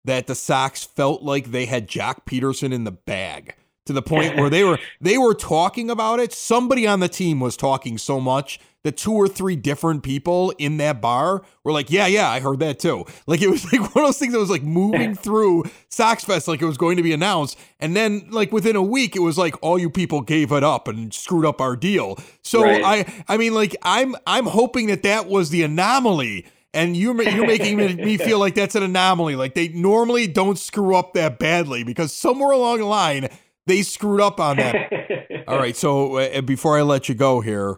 that 0.08 0.26
the 0.26 0.34
Sox 0.34 0.84
felt 0.84 1.22
like 1.22 1.50
they 1.50 1.66
had 1.66 1.86
Joc 1.86 2.24
Pederson 2.24 2.72
in 2.72 2.84
the 2.84 2.90
bag 2.90 3.54
to 3.84 3.92
the 3.92 4.02
point 4.02 4.36
where 4.38 4.48
they 4.48 4.64
were 4.64 4.78
they 5.00 5.18
were 5.18 5.34
talking 5.34 5.90
about 5.90 6.18
it. 6.18 6.32
Somebody 6.32 6.86
on 6.86 7.00
the 7.00 7.08
team 7.08 7.40
was 7.40 7.56
talking 7.56 7.98
so 7.98 8.18
much 8.18 8.58
that 8.84 8.96
two 8.96 9.12
or 9.12 9.28
three 9.28 9.56
different 9.56 10.02
people 10.02 10.54
in 10.56 10.78
that 10.78 11.02
bar 11.02 11.42
were 11.62 11.72
like, 11.72 11.90
"Yeah, 11.90 12.06
yeah, 12.06 12.30
I 12.30 12.40
heard 12.40 12.60
that 12.60 12.78
too." 12.78 13.04
Like 13.26 13.42
it 13.42 13.50
was 13.50 13.64
like 13.72 13.82
one 13.94 14.04
of 14.04 14.08
those 14.08 14.18
things 14.18 14.32
that 14.32 14.38
was 14.38 14.48
like 14.48 14.62
moving 14.62 15.14
through 15.26 15.64
Sox 15.90 16.24
Fest 16.24 16.48
like 16.48 16.62
it 16.62 16.66
was 16.66 16.78
going 16.78 16.96
to 16.96 17.02
be 17.02 17.12
announced, 17.12 17.58
and 17.78 17.94
then 17.94 18.28
like 18.30 18.50
within 18.50 18.76
a 18.76 18.82
week 18.82 19.14
it 19.14 19.20
was 19.20 19.36
like 19.36 19.62
all 19.62 19.78
you 19.78 19.90
people 19.90 20.22
gave 20.22 20.52
it 20.52 20.64
up 20.64 20.88
and 20.88 21.12
screwed 21.12 21.44
up 21.44 21.60
our 21.60 21.76
deal. 21.76 22.18
So 22.40 22.62
right. 22.62 22.82
I 22.82 23.24
I 23.28 23.36
mean 23.36 23.52
like 23.52 23.76
I'm 23.82 24.16
I'm 24.26 24.46
hoping 24.46 24.86
that 24.86 25.02
that 25.02 25.26
was 25.26 25.50
the 25.50 25.62
anomaly 25.64 26.46
and 26.74 26.96
you're 26.96 27.20
you're 27.22 27.46
making 27.46 27.76
me 27.76 28.16
feel 28.18 28.38
like 28.38 28.54
that's 28.54 28.74
an 28.74 28.82
anomaly. 28.82 29.36
Like 29.36 29.54
they 29.54 29.68
normally 29.68 30.26
don't 30.26 30.58
screw 30.58 30.94
up 30.94 31.14
that 31.14 31.38
badly 31.38 31.84
because 31.84 32.12
somewhere 32.12 32.50
along 32.52 32.78
the 32.78 32.86
line 32.86 33.28
they 33.68 33.82
screwed 33.82 34.20
up 34.20 34.40
on 34.40 34.56
that. 34.56 35.44
All 35.48 35.58
right, 35.58 35.76
so 35.76 36.16
uh, 36.16 36.40
before 36.40 36.78
I 36.78 36.82
let 36.82 37.08
you 37.08 37.14
go 37.14 37.40
here, 37.40 37.76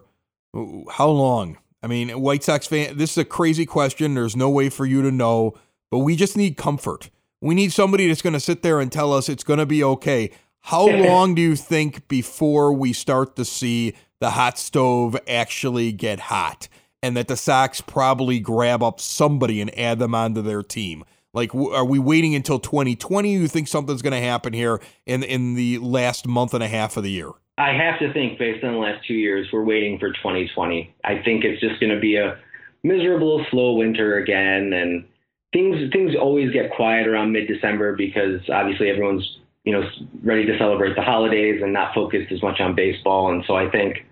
how 0.89 1.09
long? 1.09 1.57
I 1.83 1.87
mean, 1.87 2.09
White 2.09 2.43
Sox 2.43 2.67
fan, 2.67 2.97
this 2.97 3.11
is 3.11 3.17
a 3.17 3.25
crazy 3.25 3.65
question. 3.65 4.13
There's 4.13 4.35
no 4.35 4.49
way 4.49 4.69
for 4.69 4.85
you 4.85 5.01
to 5.01 5.11
know, 5.11 5.53
but 5.89 5.99
we 5.99 6.15
just 6.15 6.37
need 6.37 6.57
comfort. 6.57 7.09
We 7.41 7.55
need 7.55 7.71
somebody 7.73 8.07
that's 8.07 8.21
going 8.21 8.33
to 8.33 8.39
sit 8.39 8.61
there 8.61 8.79
and 8.79 8.91
tell 8.91 9.13
us 9.13 9.29
it's 9.29 9.43
going 9.43 9.59
to 9.59 9.65
be 9.65 9.83
okay. 9.83 10.31
How 10.61 10.87
long 11.07 11.35
do 11.35 11.41
you 11.41 11.55
think 11.55 12.07
before 12.07 12.71
we 12.73 12.93
start 12.93 13.35
to 13.35 13.45
see 13.45 13.93
the 14.19 14.31
hot 14.31 14.57
stove 14.57 15.17
actually 15.27 15.91
get 15.91 16.19
hot? 16.19 16.67
And 17.03 17.17
that 17.17 17.27
the 17.27 17.37
Sox 17.37 17.81
probably 17.81 18.39
grab 18.39 18.83
up 18.83 18.99
somebody 18.99 19.61
and 19.61 19.77
add 19.77 19.99
them 19.99 20.15
onto 20.15 20.41
their 20.41 20.63
team? 20.63 21.03
Like, 21.33 21.55
are 21.55 21.85
we 21.85 21.97
waiting 21.97 22.35
until 22.35 22.59
2020? 22.59 23.31
You 23.31 23.47
think 23.47 23.67
something's 23.67 24.01
going 24.01 24.19
to 24.19 24.27
happen 24.27 24.53
here 24.53 24.81
in 25.05 25.23
in 25.23 25.55
the 25.55 25.77
last 25.77 26.27
month 26.27 26.53
and 26.53 26.63
a 26.63 26.67
half 26.67 26.97
of 26.97 27.03
the 27.03 27.11
year? 27.11 27.31
I 27.57 27.73
have 27.73 27.99
to 27.99 28.11
think, 28.11 28.39
based 28.39 28.63
on 28.63 28.73
the 28.73 28.79
last 28.79 29.05
two 29.05 29.13
years, 29.13 29.47
we're 29.53 29.63
waiting 29.63 29.99
for 29.99 30.09
2020. 30.09 30.93
I 31.03 31.21
think 31.23 31.43
it's 31.43 31.61
just 31.61 31.79
going 31.79 31.93
to 31.93 31.99
be 31.99 32.17
a 32.17 32.37
miserable, 32.83 33.45
slow 33.51 33.75
winter 33.75 34.17
again, 34.17 34.73
and 34.73 35.05
things 35.53 35.91
things 35.91 36.15
always 36.19 36.51
get 36.51 36.71
quiet 36.71 37.07
around 37.07 37.31
mid-December 37.31 37.95
because 37.95 38.41
obviously 38.49 38.89
everyone's 38.89 39.39
you 39.63 39.73
know 39.73 39.83
ready 40.23 40.45
to 40.45 40.57
celebrate 40.57 40.95
the 40.95 41.01
holidays 41.01 41.61
and 41.61 41.71
not 41.71 41.93
focused 41.93 42.31
as 42.31 42.41
much 42.41 42.59
on 42.59 42.75
baseball. 42.75 43.31
And 43.31 43.43
so 43.45 43.55
I 43.55 43.69
think 43.69 44.05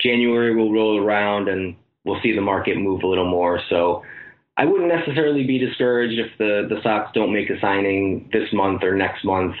January 0.00 0.54
will 0.54 0.72
roll 0.72 1.02
around 1.02 1.48
and 1.48 1.76
we'll 2.04 2.20
see 2.22 2.34
the 2.34 2.40
market 2.40 2.76
move 2.76 3.02
a 3.02 3.06
little 3.06 3.28
more. 3.28 3.60
So 3.70 4.02
I 4.56 4.64
wouldn't 4.64 4.88
necessarily 4.88 5.44
be 5.44 5.58
discouraged 5.58 6.18
if 6.18 6.36
the, 6.38 6.66
the 6.68 6.82
Sox 6.82 7.10
don't 7.14 7.32
make 7.32 7.50
a 7.50 7.60
signing 7.60 8.28
this 8.32 8.52
month 8.52 8.82
or 8.82 8.94
next 8.94 9.24
month, 9.24 9.54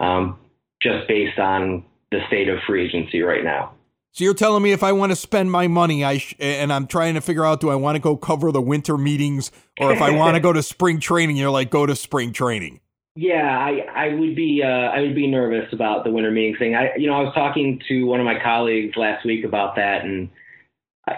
um, 0.00 0.38
just 0.80 1.06
based 1.08 1.38
on 1.38 1.84
the 2.10 2.20
state 2.26 2.48
of 2.48 2.58
free 2.66 2.86
agency 2.86 3.22
right 3.22 3.44
now. 3.44 3.74
So 4.14 4.24
you're 4.24 4.34
telling 4.34 4.62
me 4.62 4.72
if 4.72 4.82
I 4.82 4.92
want 4.92 5.10
to 5.10 5.16
spend 5.16 5.50
my 5.50 5.68
money, 5.68 6.04
I 6.04 6.18
sh- 6.18 6.34
and 6.38 6.70
I'm 6.70 6.86
trying 6.86 7.14
to 7.14 7.22
figure 7.22 7.46
out 7.46 7.60
do 7.60 7.70
I 7.70 7.76
want 7.76 7.96
to 7.96 8.00
go 8.00 8.14
cover 8.14 8.52
the 8.52 8.60
winter 8.60 8.98
meetings 8.98 9.50
or 9.80 9.90
if 9.92 10.02
I 10.02 10.10
want 10.10 10.34
to 10.34 10.40
go 10.40 10.52
to 10.52 10.62
spring 10.62 11.00
training, 11.00 11.36
you're 11.36 11.50
like 11.50 11.70
go 11.70 11.86
to 11.86 11.96
spring 11.96 12.32
training. 12.32 12.80
Yeah, 13.14 13.58
I, 13.58 13.86
I 13.94 14.14
would 14.14 14.34
be 14.34 14.62
uh, 14.62 14.68
I 14.68 15.00
would 15.00 15.14
be 15.14 15.26
nervous 15.26 15.72
about 15.72 16.04
the 16.04 16.10
winter 16.10 16.30
meetings 16.30 16.58
thing. 16.58 16.74
I 16.74 16.94
you 16.96 17.06
know 17.06 17.14
I 17.14 17.20
was 17.20 17.32
talking 17.34 17.80
to 17.88 18.04
one 18.04 18.20
of 18.20 18.26
my 18.26 18.42
colleagues 18.42 18.96
last 18.96 19.24
week 19.24 19.44
about 19.44 19.76
that, 19.76 20.04
and 20.04 20.28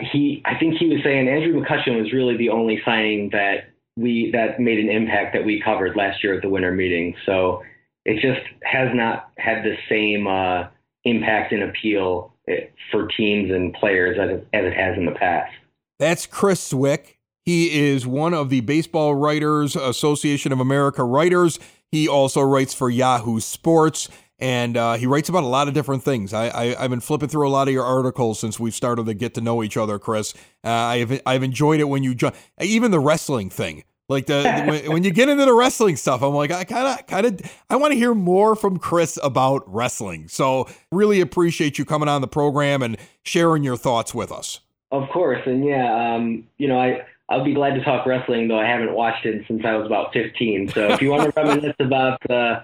he 0.01 0.43
I 0.45 0.59
think 0.59 0.77
he 0.79 0.89
was 0.89 1.01
saying 1.05 1.29
Andrew 1.29 1.61
McCutchen 1.61 2.01
was 2.01 2.13
really 2.13 2.37
the 2.37 2.51
only 2.51 2.81
signing 2.85 3.31
that 3.31 3.71
we 3.97 4.31
that 4.33 4.59
made 4.59 4.79
an 4.79 4.91
impact 4.91 5.35
that 5.35 5.45
we 5.45 5.63
covered 5.63 5.97
last 5.97 6.23
year 6.25 6.35
at 6.35 6.43
the 6.43 6.49
winter 6.49 6.73
meeting. 6.73 7.15
So 7.27 7.63
it 8.05 8.21
just 8.21 8.47
has 8.63 8.89
not 8.95 9.31
had 9.39 9.65
the 9.65 9.77
same 9.89 10.27
uh, 10.27 10.69
impact 11.05 11.53
and 11.53 11.63
appeal 11.63 12.35
eh, 12.49 12.67
for 12.91 13.07
teams 13.09 13.51
and 13.51 13.73
players 13.75 14.19
as 14.21 14.39
it, 14.39 14.49
as 14.53 14.65
it 14.65 14.75
has 14.75 14.97
in 14.97 15.07
the 15.07 15.13
past. 15.13 15.53
That's 15.99 16.27
Chris 16.27 16.73
Cwik. 16.73 17.17
He 17.45 17.91
is 17.91 18.07
one 18.07 18.33
of 18.33 18.49
the 18.49 18.61
Baseball 18.61 19.15
Writers 19.15 19.77
Association 19.77 20.51
of 20.51 20.61
America 20.61 21.05
writers. 21.05 21.59
He 21.93 22.09
also 22.09 22.41
writes 22.41 22.75
for 22.75 22.89
Yahoo 22.91 23.39
Sports, 23.39 24.09
and 24.39 24.77
uh, 24.77 24.95
he 24.95 25.07
writes 25.07 25.29
about 25.29 25.45
a 25.45 25.49
lot 25.49 25.69
of 25.69 25.75
different 25.75 26.03
things. 26.03 26.33
I, 26.33 26.51
I, 26.51 26.83
have 26.83 26.91
been 26.91 27.01
flipping 27.01 27.29
through 27.29 27.47
a 27.47 27.51
lot 27.51 27.69
of 27.69 27.75
your 27.75 27.85
articles 27.85 28.39
since 28.39 28.59
we've 28.59 28.75
started 28.75 29.07
to 29.07 29.15
get 29.15 29.35
to 29.35 29.41
know 29.41 29.63
each 29.63 29.77
other, 29.77 29.99
Chris. 29.99 30.35
Uh, 30.65 30.71
I've 30.71 31.21
I've 31.27 31.43
enjoyed 31.43 31.81
it 31.81 31.85
when 31.85 32.03
you 32.03 32.17
even 32.61 32.91
the 32.91 33.01
wrestling 33.01 33.51
thing. 33.51 33.85
Like 34.09 34.27
the 34.27 34.43
when, 34.67 34.93
when, 34.93 35.05
you 35.05 35.11
get 35.11 35.31
into 35.31 35.47
the 35.47 35.55
wrestling 35.55 35.97
stuff, 35.97 36.23
I'm 36.23 36.35
like, 36.35 36.51
I 36.51 36.65
kind 36.65 36.87
of, 36.87 37.07
kind 37.07 37.25
of, 37.25 37.41
I 37.71 37.77
want 37.77 37.93
to 37.93 37.99
hear 37.99 38.13
more 38.13 38.55
from 38.55 38.79
Chris 38.79 39.19
about 39.23 39.63
wrestling. 39.67 40.29
So 40.29 40.69
really 40.93 41.23
appreciate 41.23 41.79
you 41.79 41.87
coming 41.87 42.09
on 42.09 42.21
the 42.21 42.29
program 42.29 42.83
and 42.83 42.99
sharing 43.23 43.65
your 43.65 43.79
thoughts 43.79 44.15
with 44.15 44.31
us. 44.31 44.61
Of 44.93 45.09
course, 45.09 45.41
and 45.47 45.65
yeah, 45.65 46.15
um, 46.15 46.47
you 46.59 46.69
know, 46.69 46.79
I 46.79 47.01
I'll 47.31 47.45
be 47.45 47.55
glad 47.55 47.75
to 47.77 47.85
talk 47.85 48.05
wrestling, 48.05 48.49
though 48.49 48.59
I 48.59 48.67
haven't 48.67 48.93
watched 48.93 49.25
it 49.25 49.43
since 49.49 49.65
I 49.65 49.75
was 49.75 49.87
about 49.87 50.13
15. 50.13 50.69
So 50.69 50.89
if 50.89 51.01
you 51.01 51.11
want 51.11 51.23
to 51.23 51.33
reminisce 51.41 51.75
about 51.81 52.31
uh, 52.31 52.61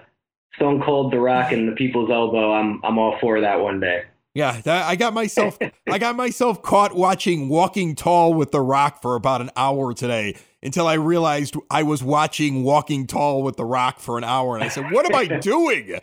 Stone 0.55 0.83
Cold, 0.83 1.11
The 1.13 1.19
Rock, 1.19 1.51
and 1.51 1.67
the 1.67 1.71
People's 1.73 2.09
Elbow, 2.11 2.53
I'm 2.53 2.79
I'm 2.83 2.97
all 2.97 3.17
for 3.19 3.41
that 3.41 3.59
one 3.59 3.79
day. 3.79 4.03
Yeah, 4.33 4.61
I 4.65 4.95
got 4.95 5.13
myself 5.13 5.57
I 5.89 5.97
got 5.97 6.15
myself 6.15 6.61
caught 6.61 6.95
watching 6.95 7.49
Walking 7.49 7.95
Tall 7.95 8.33
with 8.33 8.51
The 8.51 8.61
Rock 8.61 9.01
for 9.01 9.15
about 9.15 9.41
an 9.41 9.49
hour 9.57 9.93
today 9.93 10.37
until 10.63 10.87
I 10.87 10.93
realized 10.93 11.55
I 11.69 11.83
was 11.83 12.01
watching 12.01 12.63
Walking 12.63 13.07
Tall 13.07 13.43
with 13.43 13.57
The 13.57 13.65
Rock 13.65 13.99
for 13.99 14.17
an 14.17 14.23
hour 14.23 14.55
and 14.55 14.63
I 14.63 14.69
said, 14.69 14.91
"What 14.91 15.05
am 15.05 15.15
I 15.15 15.25
doing?" 15.39 15.99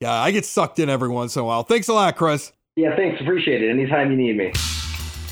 Yeah, 0.00 0.12
I 0.12 0.30
get 0.30 0.44
sucked 0.44 0.78
in 0.78 0.88
every 0.88 1.08
once 1.08 1.36
in 1.36 1.42
a 1.42 1.44
while. 1.44 1.62
Thanks 1.64 1.88
a 1.88 1.92
lot, 1.92 2.16
Chris. 2.16 2.52
Yeah, 2.76 2.94
thanks. 2.96 3.20
Appreciate 3.20 3.62
it. 3.62 3.70
Anytime 3.70 4.10
you 4.10 4.16
need 4.16 4.36
me. 4.36 4.52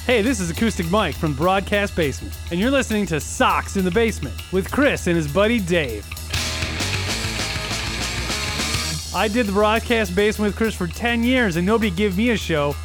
Hey, 0.06 0.22
this 0.22 0.40
is 0.40 0.50
Acoustic 0.50 0.90
Mike 0.90 1.14
from 1.14 1.34
Broadcast 1.34 1.94
Basement, 1.94 2.36
and 2.50 2.58
you're 2.58 2.70
listening 2.70 3.06
to 3.06 3.20
Sox 3.20 3.76
in 3.76 3.84
the 3.84 3.90
Basement 3.90 4.34
with 4.52 4.70
Chris 4.70 5.06
and 5.06 5.16
his 5.16 5.32
buddy 5.32 5.60
Dave. 5.60 6.04
I 9.12 9.26
did 9.26 9.46
the 9.46 9.52
Broadcast 9.52 10.14
Basement 10.14 10.50
with 10.50 10.56
Chris 10.56 10.74
for 10.74 10.86
10 10.86 11.24
years, 11.24 11.56
and 11.56 11.66
nobody 11.66 11.90
gave 11.90 12.16
me 12.16 12.30
a 12.30 12.36
show. 12.36 12.76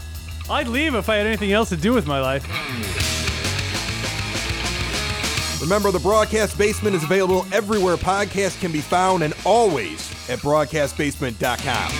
I'd 0.50 0.68
leave 0.68 0.96
if 0.96 1.08
I 1.08 1.18
had 1.18 1.28
anything 1.28 1.52
else 1.52 1.70
to 1.70 1.78
do 1.78 1.94
with 1.94 2.08
my 2.08 2.20
life. 2.20 2.44
Remember, 5.62 5.92
the 5.92 6.00
Broadcast 6.00 6.58
Basement 6.58 6.96
is 6.96 7.04
available 7.04 7.46
everywhere 7.52 7.96
podcasts 7.96 8.60
can 8.60 8.72
be 8.72 8.82
found 8.82 9.22
and 9.22 9.36
always 9.46 10.12
at 10.28 10.40
broadcastbasement.com. 10.40 11.92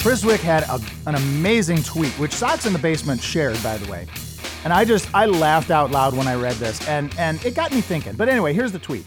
Chris 0.00 0.22
Cwik 0.22 0.40
had 0.40 0.64
a, 0.64 0.80
an 1.06 1.14
amazing 1.14 1.82
tweet, 1.82 2.12
which 2.18 2.32
Sox 2.32 2.64
in 2.64 2.72
the 2.72 2.78
Basement 2.78 3.22
shared, 3.22 3.62
by 3.62 3.76
the 3.76 3.90
way. 3.90 4.06
And 4.64 4.72
I 4.72 4.84
just, 4.84 5.08
I 5.14 5.26
laughed 5.26 5.70
out 5.70 5.90
loud 5.90 6.16
when 6.16 6.26
I 6.26 6.34
read 6.36 6.54
this, 6.56 6.86
and, 6.88 7.14
and 7.18 7.44
it 7.44 7.54
got 7.54 7.70
me 7.72 7.80
thinking. 7.82 8.14
But 8.16 8.28
anyway, 8.30 8.54
here's 8.54 8.72
the 8.72 8.78
tweet 8.78 9.04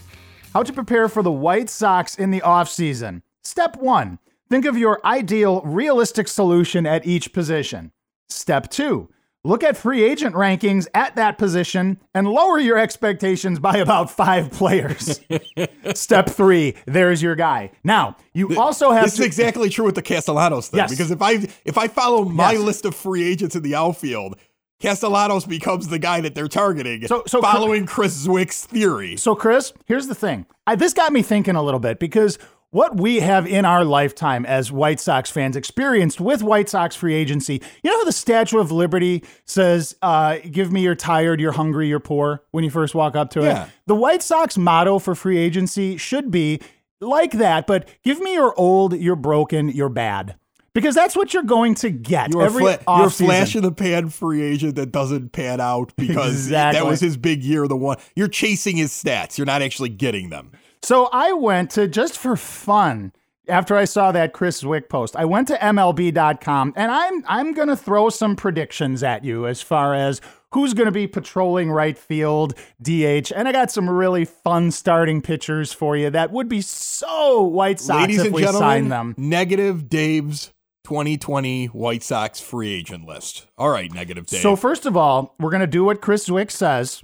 How 0.54 0.62
to 0.62 0.72
prepare 0.72 1.08
for 1.08 1.22
the 1.22 1.32
White 1.32 1.68
Sox 1.68 2.16
in 2.16 2.30
the 2.30 2.40
offseason. 2.40 3.22
Step 3.42 3.76
one 3.76 4.18
think 4.50 4.64
of 4.64 4.78
your 4.78 5.00
ideal, 5.04 5.60
realistic 5.62 6.26
solution 6.28 6.86
at 6.86 7.06
each 7.06 7.32
position. 7.32 7.92
Step 8.28 8.70
two 8.70 9.08
Look 9.44 9.62
at 9.62 9.76
free 9.76 10.02
agent 10.02 10.34
rankings 10.34 10.88
at 10.94 11.14
that 11.14 11.38
position 11.38 12.00
and 12.12 12.26
lower 12.26 12.58
your 12.58 12.76
expectations 12.76 13.58
by 13.60 13.76
about 13.78 14.10
five 14.10 14.50
players. 14.60 15.20
Step 15.94 16.28
three, 16.28 16.74
there's 16.86 17.22
your 17.22 17.36
guy. 17.36 17.70
Now, 17.84 18.16
you 18.34 18.58
also 18.58 18.90
have 18.90 19.04
This 19.04 19.14
to- 19.16 19.22
is 19.22 19.26
exactly 19.26 19.70
true 19.70 19.84
with 19.84 19.94
the 19.94 20.02
Castellanos 20.02 20.68
thing. 20.68 20.78
Yes. 20.78 20.90
Because 20.90 21.10
if 21.12 21.22
I 21.22 21.46
if 21.64 21.78
I 21.78 21.86
follow 21.88 22.24
my 22.24 22.52
Yes. 22.52 22.62
list 22.62 22.84
of 22.84 22.94
free 22.96 23.22
agents 23.22 23.54
in 23.54 23.62
the 23.62 23.76
outfield, 23.76 24.36
Castellanos 24.80 25.44
becomes 25.46 25.88
the 25.88 25.98
guy 25.98 26.20
that 26.20 26.34
they're 26.34 26.48
targeting, 26.48 27.06
So- 27.06 27.24
so- 27.26 27.40
following 27.42 27.86
Chris 27.86 28.26
Cwik's 28.26 28.64
theory. 28.64 29.16
So, 29.16 29.34
Chris, 29.34 29.72
here's 29.86 30.06
the 30.06 30.14
thing. 30.14 30.46
I, 30.66 30.76
this 30.76 30.92
got 30.94 31.12
me 31.12 31.22
thinking 31.22 31.56
a 31.56 31.62
little 31.62 31.80
bit 31.80 31.98
because 31.98 32.38
what 32.70 33.00
we 33.00 33.20
have 33.20 33.46
in 33.46 33.64
our 33.64 33.82
lifetime 33.84 34.44
as 34.46 34.70
White 34.70 35.00
Sox 35.00 35.30
fans 35.30 35.56
experienced 35.56 36.20
with 36.20 36.42
White 36.42 36.68
Sox 36.68 36.94
free 36.94 37.14
agency, 37.14 37.62
you 37.82 37.90
know 37.90 37.96
how 37.98 38.04
the 38.04 38.12
Statue 38.12 38.58
of 38.58 38.70
Liberty 38.70 39.24
says, 39.46 39.96
uh, 40.02 40.36
Give 40.50 40.70
me 40.70 40.82
you're 40.82 40.94
tired, 40.94 41.40
you're 41.40 41.52
hungry, 41.52 41.88
you're 41.88 41.98
poor 41.98 42.42
when 42.52 42.62
you 42.64 42.70
first 42.70 42.94
walk 42.94 43.16
up 43.16 43.30
to 43.30 43.40
Yeah. 43.42 43.64
it? 43.64 43.70
The 43.86 43.94
White 43.96 44.22
Sox 44.22 44.56
motto 44.58 44.98
for 44.98 45.14
free 45.14 45.38
agency 45.38 45.96
should 45.96 46.30
be 46.30 46.60
like 47.00 47.32
that, 47.32 47.66
but 47.66 47.88
give 48.04 48.20
me 48.20 48.34
you're 48.34 48.54
old, 48.58 48.92
you're 48.96 49.16
broken, 49.16 49.70
you're 49.70 49.88
bad. 49.88 50.36
Because 50.74 50.94
that's 50.94 51.16
what 51.16 51.34
you're 51.34 51.42
going 51.42 51.74
to 51.76 51.90
get 51.90 52.30
You're, 52.30 52.42
a 52.42 52.44
every 52.44 52.62
fla- 52.76 52.98
you're 52.98 53.10
flash 53.10 53.56
in 53.56 53.62
the 53.62 53.72
pan 53.72 54.10
free 54.10 54.42
agent 54.42 54.76
that 54.76 54.92
doesn't 54.92 55.32
pan 55.32 55.60
out 55.60 55.92
because 55.96 56.32
Exactly. 56.34 56.78
that 56.80 56.86
was 56.88 57.00
his 57.00 57.16
big 57.16 57.42
year. 57.42 57.66
The 57.66 57.76
one 57.76 57.96
you're 58.14 58.28
chasing 58.28 58.76
his 58.76 58.92
stats, 58.92 59.38
you're 59.38 59.46
not 59.46 59.62
actually 59.62 59.88
getting 59.88 60.30
them. 60.30 60.52
So 60.82 61.08
I 61.12 61.32
went 61.32 61.70
to 61.72 61.88
just 61.88 62.16
for 62.18 62.36
fun 62.36 63.12
after 63.48 63.74
I 63.76 63.86
saw 63.86 64.12
that 64.12 64.32
Chris 64.34 64.62
Cwik 64.62 64.88
post. 64.88 65.16
I 65.16 65.24
went 65.24 65.48
to 65.48 65.54
MLB.com 65.56 66.74
and 66.76 66.92
I'm 66.92 67.24
I'm 67.26 67.54
gonna 67.54 67.76
throw 67.76 68.10
some 68.10 68.36
predictions 68.36 69.02
at 69.02 69.24
you 69.24 69.46
as 69.46 69.60
far 69.62 69.94
as 69.94 70.20
who's 70.52 70.74
gonna 70.74 70.92
be 70.92 71.06
patrolling 71.06 71.70
right 71.70 71.98
field, 71.98 72.54
DH, 72.82 73.32
and 73.34 73.48
I 73.48 73.52
got 73.52 73.70
some 73.70 73.88
really 73.90 74.24
fun 74.26 74.70
starting 74.70 75.22
pitchers 75.22 75.72
for 75.72 75.96
you 75.96 76.10
that 76.10 76.30
would 76.30 76.48
be 76.48 76.60
so 76.60 77.42
White 77.42 77.80
Sox 77.80 78.02
Ladies 78.02 78.20
if 78.20 78.26
and 78.26 78.34
we 78.34 78.42
gentlemen, 78.42 78.60
sign 78.60 78.88
them. 78.90 79.14
negative 79.16 79.88
Dave's 79.88 80.52
2020 80.88 81.66
White 81.66 82.02
Sox 82.02 82.40
free 82.40 82.72
agent 82.72 83.06
list. 83.06 83.46
All 83.58 83.68
right, 83.68 83.92
negative 83.92 84.26
Dave. 84.26 84.40
So 84.40 84.56
first 84.56 84.86
of 84.86 84.96
all, 84.96 85.34
we're 85.38 85.50
gonna 85.50 85.66
do 85.66 85.84
what 85.84 86.00
Chris 86.00 86.26
Cwik 86.28 86.50
says. 86.50 87.02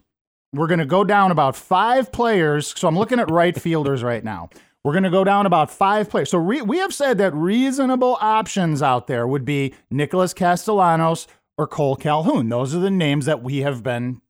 We're 0.54 0.68
gonna 0.68 0.86
go 0.86 1.04
down 1.04 1.30
about 1.30 1.54
five 1.54 2.10
players. 2.10 2.72
So 2.78 2.88
I'm 2.88 2.96
looking 2.96 3.20
at 3.20 3.30
right 3.30 3.54
fielders 3.60 4.02
right 4.02 4.24
now. 4.24 4.48
We're 4.82 4.92
going 4.92 5.04
to 5.04 5.10
go 5.10 5.24
down 5.24 5.46
about 5.46 5.70
five 5.70 6.10
players. 6.10 6.28
So 6.28 6.36
re- 6.36 6.60
we 6.60 6.76
have 6.76 6.92
said 6.92 7.16
that 7.16 7.32
reasonable 7.34 8.18
options 8.20 8.82
out 8.82 9.06
there 9.06 9.26
would 9.26 9.46
be 9.46 9.72
Nicholas 9.90 10.34
Castellanos 10.34 11.26
or 11.56 11.66
Cole 11.66 11.96
Calhoun. 11.96 12.50
Those 12.50 12.74
are 12.74 12.80
the 12.80 12.90
names 12.90 13.24
that 13.24 13.42
we 13.42 13.60
have 13.60 13.82
been, 13.82 14.20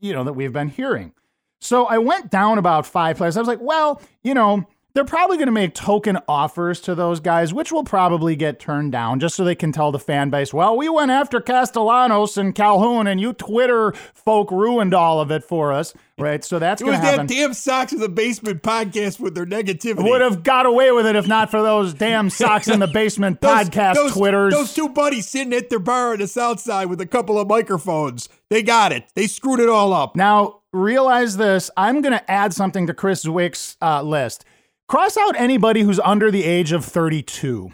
you 0.00 0.14
know, 0.14 0.24
that 0.24 0.32
we've 0.32 0.54
been 0.54 0.70
hearing. 0.70 1.12
So 1.60 1.84
I 1.84 1.98
went 1.98 2.30
down 2.30 2.56
about 2.56 2.86
five 2.86 3.18
players. 3.18 3.36
I 3.36 3.40
was 3.40 3.48
like, 3.48 3.60
well, 3.60 4.00
you 4.22 4.32
know, 4.32 4.66
they're 4.94 5.04
probably 5.04 5.36
going 5.36 5.46
to 5.46 5.52
make 5.52 5.74
token 5.74 6.18
offers 6.26 6.80
to 6.82 6.94
those 6.94 7.20
guys, 7.20 7.54
which 7.54 7.70
will 7.70 7.84
probably 7.84 8.34
get 8.36 8.58
turned 8.58 8.92
down 8.92 9.20
just 9.20 9.36
so 9.36 9.44
they 9.44 9.54
can 9.54 9.72
tell 9.72 9.92
the 9.92 9.98
fan 9.98 10.30
base, 10.30 10.52
well, 10.52 10.76
we 10.76 10.88
went 10.88 11.10
after 11.10 11.40
Castellanos 11.40 12.36
and 12.36 12.54
Calhoun, 12.54 13.06
and 13.06 13.20
you 13.20 13.32
Twitter 13.32 13.92
folk 14.14 14.50
ruined 14.50 14.92
all 14.94 15.20
of 15.20 15.30
it 15.30 15.44
for 15.44 15.72
us, 15.72 15.94
right? 16.18 16.44
So 16.44 16.58
that's 16.58 16.82
going 16.82 16.98
to 16.98 16.98
happen. 16.98 17.26
that 17.26 17.32
damn 17.34 17.54
Sox 17.54 17.92
in 17.92 18.00
the 18.00 18.08
basement 18.08 18.62
podcast 18.62 19.20
with 19.20 19.34
their 19.34 19.46
negativity. 19.46 20.04
Would 20.08 20.20
have 20.20 20.42
got 20.42 20.66
away 20.66 20.90
with 20.90 21.06
it 21.06 21.16
if 21.16 21.28
not 21.28 21.50
for 21.50 21.62
those 21.62 21.94
damn 21.94 22.28
Sox 22.30 22.66
in 22.68 22.80
the 22.80 22.86
basement 22.92 23.40
Those- 23.40 23.68
podcast 23.68 23.94
those, 23.94 24.12
twitters. 24.12 24.52
Those 24.52 24.74
two 24.74 24.88
buddies 24.88 25.28
sitting 25.28 25.52
at 25.52 25.70
their 25.70 25.78
bar 25.78 26.12
on 26.12 26.18
the 26.18 26.26
south 26.28 26.60
side 26.60 26.86
with 26.86 27.00
a 27.00 27.06
couple 27.06 27.38
of 27.38 27.48
microphones. 27.48 28.28
They 28.48 28.62
got 28.62 28.92
it. 28.92 29.04
They 29.14 29.26
screwed 29.28 29.60
it 29.60 29.68
all 29.68 29.92
up. 29.92 30.16
Now, 30.16 30.60
realize 30.72 31.36
this. 31.36 31.70
I'm 31.76 32.00
going 32.02 32.12
to 32.12 32.30
add 32.30 32.52
something 32.52 32.86
to 32.88 32.94
Chris 32.94 33.24
Cwik's 33.24 33.76
uh, 33.80 34.02
list. 34.02 34.44
Cross 34.90 35.16
out 35.16 35.36
anybody 35.38 35.82
who's 35.82 36.00
under 36.00 36.32
the 36.32 36.42
age 36.42 36.72
of 36.72 36.84
32. 36.84 37.70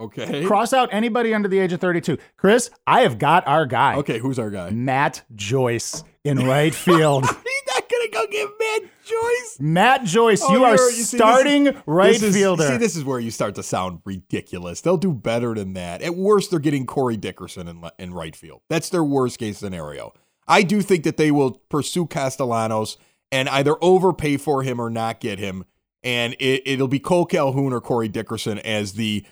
Okay. 0.00 0.44
Cross 0.44 0.72
out 0.72 0.88
anybody 0.90 1.32
under 1.32 1.48
the 1.48 1.60
age 1.60 1.72
of 1.72 1.80
32. 1.80 2.18
Chris, 2.36 2.70
I 2.88 3.02
have 3.02 3.18
got 3.20 3.46
our 3.46 3.66
guy. 3.66 3.94
Okay, 3.98 4.18
who's 4.18 4.36
our 4.40 4.50
guy? 4.50 4.70
Matt 4.70 5.22
Joyce 5.36 6.02
in 6.24 6.38
right 6.44 6.74
field. 6.86 7.24
He's 7.24 7.62
not 7.72 7.88
gonna 7.88 8.08
go 8.12 8.26
get 8.26 8.48
Matt 8.58 8.82
Joyce. 9.04 9.56
Matt 9.60 10.04
Joyce, 10.06 10.42
Oh, 10.42 10.52
you 10.54 10.64
are 10.64 10.72
you 10.72 10.78
see, 10.78 10.96
this- 11.02 11.10
starting 11.10 11.76
right 11.86 12.14
this 12.14 12.24
is- 12.24 12.34
fielder. 12.34 12.66
See, 12.66 12.76
this 12.78 12.96
is 12.96 13.04
where 13.04 13.20
you 13.20 13.30
start 13.30 13.54
to 13.54 13.62
sound 13.62 14.00
ridiculous. 14.04 14.80
They'll 14.80 14.96
do 14.96 15.12
better 15.12 15.54
than 15.54 15.74
that. 15.74 16.02
At 16.02 16.16
worst, 16.16 16.50
they're 16.50 16.58
getting 16.58 16.84
Corey 16.84 17.16
Dickerson 17.16 17.68
in, 17.68 17.84
in 18.00 18.12
right 18.12 18.34
field. 18.34 18.62
That's 18.68 18.88
their 18.88 19.04
worst 19.04 19.38
case 19.38 19.58
scenario. 19.58 20.12
I 20.48 20.62
do 20.62 20.82
think 20.82 21.04
that 21.04 21.16
they 21.16 21.30
will 21.30 21.52
pursue 21.70 22.06
Castellanos 22.06 22.96
and 23.30 23.48
either 23.50 23.76
overpay 23.80 24.36
for 24.38 24.64
him 24.64 24.80
or 24.80 24.90
not 24.90 25.20
get 25.20 25.38
him, 25.38 25.64
and 26.06 26.34
it, 26.38 26.62
it'll 26.64 26.88
be 26.88 27.00
Cole 27.00 27.26
Calhoun 27.26 27.72
or 27.72 27.80
Corey 27.80 28.08
Dickerson 28.08 28.60
as 28.60 28.92
the 28.92 29.24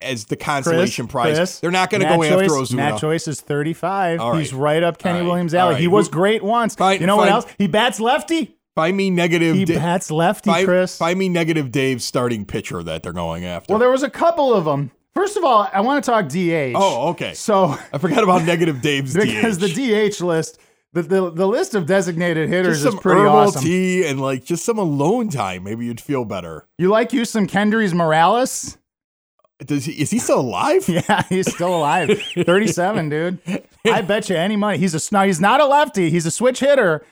as 0.00 0.24
the 0.26 0.36
consolation 0.36 1.06
prize. 1.06 1.36
Chris, 1.36 1.60
they're 1.60 1.70
not 1.70 1.90
going 1.90 2.00
to 2.00 2.08
go 2.08 2.22
after 2.22 2.46
Joyce- 2.46 2.70
Ozuna. 2.70 2.76
Matt 2.76 3.00
Joyce 3.00 3.28
is 3.28 3.40
35. 3.40 4.20
All 4.20 4.32
right. 4.32 4.38
He's 4.38 4.54
right 4.54 4.82
up 4.82 4.98
Kenny 4.98 5.18
right. 5.20 5.26
Williams' 5.26 5.52
alley. 5.52 5.74
right. 5.74 5.80
He 5.80 5.88
was 5.88 6.08
great 6.08 6.42
once. 6.42 6.74
Fine, 6.74 7.00
you 7.00 7.06
know 7.06 7.16
what 7.16 7.28
else? 7.28 7.46
He 7.58 7.66
bats 7.66 8.00
lefty. 8.00 8.56
Find 8.74 8.96
me 8.96 9.10
negative. 9.10 9.56
He 9.56 9.64
bats 9.64 10.10
lefty, 10.10 10.50
find, 10.50 10.64
Chris. 10.64 10.96
find 10.96 11.18
me 11.18 11.28
negative 11.28 11.72
Dave's 11.72 12.04
starting 12.04 12.44
pitcher 12.46 12.80
that 12.84 13.02
they're 13.02 13.12
going 13.12 13.44
after. 13.44 13.72
Well, 13.72 13.80
there 13.80 13.90
was 13.90 14.04
a 14.04 14.10
couple 14.10 14.54
of 14.54 14.64
them. 14.64 14.92
First 15.14 15.36
of 15.36 15.42
all, 15.42 15.68
I 15.72 15.80
want 15.80 16.04
to 16.04 16.08
talk 16.08 16.28
DH. 16.28 16.76
oh, 16.76 17.08
okay. 17.08 17.34
So 17.34 17.76
I 17.92 17.98
forgot 17.98 18.22
about 18.22 18.44
negative 18.46 18.80
Dave's 18.80 19.14
because 19.14 19.58
DH. 19.58 19.60
the 19.62 20.10
DH 20.10 20.20
list, 20.20 20.60
the, 20.92 21.02
the 21.02 21.30
the 21.30 21.46
list 21.46 21.74
of 21.74 21.86
designated 21.86 22.48
hitters 22.48 22.84
is 22.84 22.94
pretty 22.96 23.20
herbal 23.20 23.36
awesome. 23.36 23.62
tea 23.62 24.06
and 24.06 24.20
like 24.20 24.44
just 24.44 24.64
some 24.64 24.78
alone 24.78 25.28
time. 25.28 25.64
Maybe 25.64 25.84
you'd 25.86 26.00
feel 26.00 26.24
better. 26.24 26.66
You 26.78 26.88
like 26.88 27.12
you 27.12 27.24
some 27.24 27.46
Kendrys 27.46 27.92
Morales? 27.92 28.78
Does 29.64 29.84
he? 29.84 29.92
Is 30.00 30.10
he 30.10 30.18
still 30.18 30.40
alive? 30.40 30.88
Yeah, 30.88 31.22
he's 31.28 31.52
still 31.52 31.76
alive. 31.76 32.20
37, 32.34 33.08
dude. 33.10 33.38
I 33.84 34.02
bet 34.02 34.30
you 34.30 34.36
any 34.36 34.56
money. 34.56 34.78
He's 34.78 34.94
a 34.94 35.00
sn- 35.00 35.24
he's 35.26 35.40
not 35.40 35.60
a 35.60 35.66
lefty. 35.66 36.10
He's 36.10 36.26
a 36.26 36.30
switch 36.30 36.60
hitter. 36.60 37.04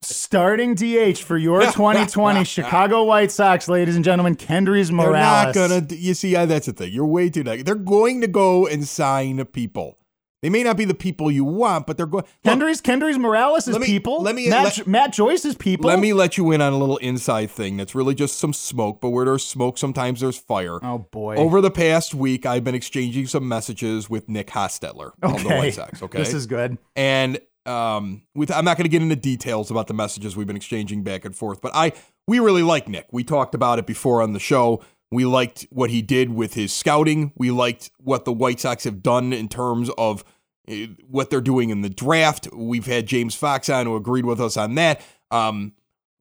Starting 0.00 0.74
DH 0.74 1.18
for 1.18 1.36
your 1.36 1.60
2020 1.72 2.44
Chicago 2.44 3.04
White 3.04 3.30
Sox, 3.32 3.68
ladies 3.68 3.96
and 3.96 4.04
gentlemen, 4.04 4.36
Kendrys 4.36 4.90
Morales. 4.90 5.54
They're 5.54 5.68
not 5.68 5.86
gonna. 5.88 5.94
You 6.00 6.14
see, 6.14 6.30
yeah, 6.30 6.44
that's 6.44 6.66
the 6.66 6.72
thing. 6.72 6.92
You're 6.92 7.06
way 7.06 7.30
too. 7.30 7.42
They're 7.42 7.74
going 7.74 8.20
to 8.20 8.28
go 8.28 8.66
and 8.66 8.86
sign 8.86 9.44
people. 9.46 9.98
They 10.44 10.50
may 10.50 10.62
not 10.62 10.76
be 10.76 10.84
the 10.84 10.92
people 10.92 11.30
you 11.30 11.42
want, 11.42 11.86
but 11.86 11.96
they're 11.96 12.04
going. 12.04 12.24
Kendrys 12.44 12.82
Kendrys 12.82 13.16
Morales 13.16 13.66
is 13.66 13.72
let 13.72 13.80
me- 13.80 13.86
people. 13.86 14.20
let 14.20 14.34
me- 14.34 14.50
Matt, 14.50 14.76
let- 14.76 14.86
Matt 14.86 15.12
Joyce 15.14 15.46
is 15.46 15.54
people. 15.54 15.86
Let 15.88 15.98
me 16.00 16.12
let 16.12 16.36
you 16.36 16.52
in 16.52 16.60
on 16.60 16.74
a 16.74 16.76
little 16.76 16.98
inside 16.98 17.50
thing. 17.50 17.78
That's 17.78 17.94
really 17.94 18.14
just 18.14 18.36
some 18.36 18.52
smoke, 18.52 19.00
but 19.00 19.08
where 19.08 19.24
there's 19.24 19.46
smoke, 19.46 19.78
sometimes 19.78 20.20
there's 20.20 20.36
fire. 20.36 20.78
Oh 20.84 20.98
boy. 20.98 21.36
Over 21.36 21.62
the 21.62 21.70
past 21.70 22.14
week, 22.14 22.44
I've 22.44 22.62
been 22.62 22.74
exchanging 22.74 23.26
some 23.26 23.48
messages 23.48 24.10
with 24.10 24.28
Nick 24.28 24.48
Hostetler 24.48 25.12
of 25.22 25.42
the. 25.42 25.48
White 25.48 25.72
Sox. 25.72 26.02
Okay, 26.02 26.18
This 26.18 26.34
is 26.34 26.46
good. 26.46 26.76
and 26.94 27.38
um, 27.64 28.20
with 28.34 28.50
I'm 28.50 28.66
not 28.66 28.76
going 28.76 28.84
to 28.84 28.90
get 28.90 29.00
into 29.00 29.16
details 29.16 29.70
about 29.70 29.86
the 29.86 29.94
messages 29.94 30.36
we've 30.36 30.46
been 30.46 30.56
exchanging 30.56 31.02
back 31.02 31.24
and 31.24 31.34
forth, 31.34 31.62
but 31.62 31.72
I 31.74 31.92
we 32.26 32.38
really 32.38 32.62
like 32.62 32.86
Nick. 32.88 33.06
We 33.12 33.24
talked 33.24 33.54
about 33.54 33.78
it 33.78 33.86
before 33.86 34.20
on 34.20 34.34
the 34.34 34.38
show. 34.38 34.82
We 35.14 35.24
liked 35.24 35.66
what 35.70 35.90
he 35.90 36.02
did 36.02 36.30
with 36.34 36.54
his 36.54 36.72
scouting. 36.72 37.32
We 37.36 37.50
liked 37.50 37.90
what 37.98 38.24
the 38.24 38.32
White 38.32 38.60
Sox 38.60 38.84
have 38.84 39.02
done 39.02 39.32
in 39.32 39.48
terms 39.48 39.90
of 39.96 40.24
eh, 40.68 40.88
what 41.08 41.30
they're 41.30 41.40
doing 41.40 41.70
in 41.70 41.82
the 41.82 41.88
draft. 41.88 42.48
We've 42.52 42.86
had 42.86 43.06
James 43.06 43.34
Fox 43.34 43.68
on 43.68 43.86
who 43.86 43.96
agreed 43.96 44.26
with 44.26 44.40
us 44.40 44.56
on 44.56 44.74
that. 44.74 45.00
Um, 45.30 45.72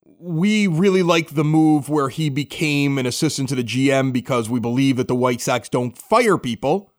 we 0.06 0.68
really 0.68 1.04
like 1.04 1.32
the 1.32 1.44
move 1.44 1.90
where 1.90 2.10
he 2.10 2.30
became 2.30 2.98
an 2.98 3.06
assistant 3.06 3.50
to 3.50 3.56
the 3.56 3.64
GM 3.64 4.14
because 4.14 4.50
we 4.50 4.60
believe 4.60 4.98
that 4.98 5.08
the 5.08 5.16
White 5.16 5.42
Sox 5.42 5.68
don't 5.68 5.98
fire 5.98 6.38
people 6.38 6.92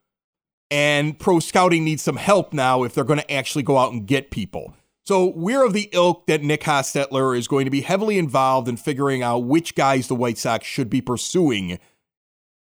and 0.71 1.19
pro 1.19 1.39
scouting 1.39 1.85
needs 1.85 2.03
some 2.03 2.17
help 2.17 2.53
now 2.53 2.83
if 2.83 2.95
they're 2.95 3.05
going 3.05 3.21
to 3.21 3.33
actually 3.33 3.63
go 3.63 3.79
out 3.79 3.93
and 3.93 4.07
get 4.07 4.31
people. 4.31 4.75
So 5.07 5.33
we're 5.37 5.65
of 5.65 5.75
the 5.75 5.91
ilk 5.93 6.27
that 6.27 6.43
Nick 6.43 6.63
Hostetler 6.63 7.37
is 7.37 7.47
going 7.47 7.67
to 7.67 7.71
be 7.71 7.83
heavily 7.83 8.17
involved 8.19 8.69
in 8.69 8.77
figuring 8.79 9.23
out 9.23 9.41
which 9.41 9.75
guys 9.75 10.09
the 10.09 10.15
White 10.15 10.39
Sox 10.39 10.67
should 10.67 10.89
be 10.89 11.03
pursuing 11.03 11.79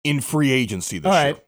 in 0.04 0.20
free 0.20 0.52
agency 0.52 0.98
this 0.98 1.10
All 1.10 1.22
year. 1.22 1.32
right. 1.32 1.42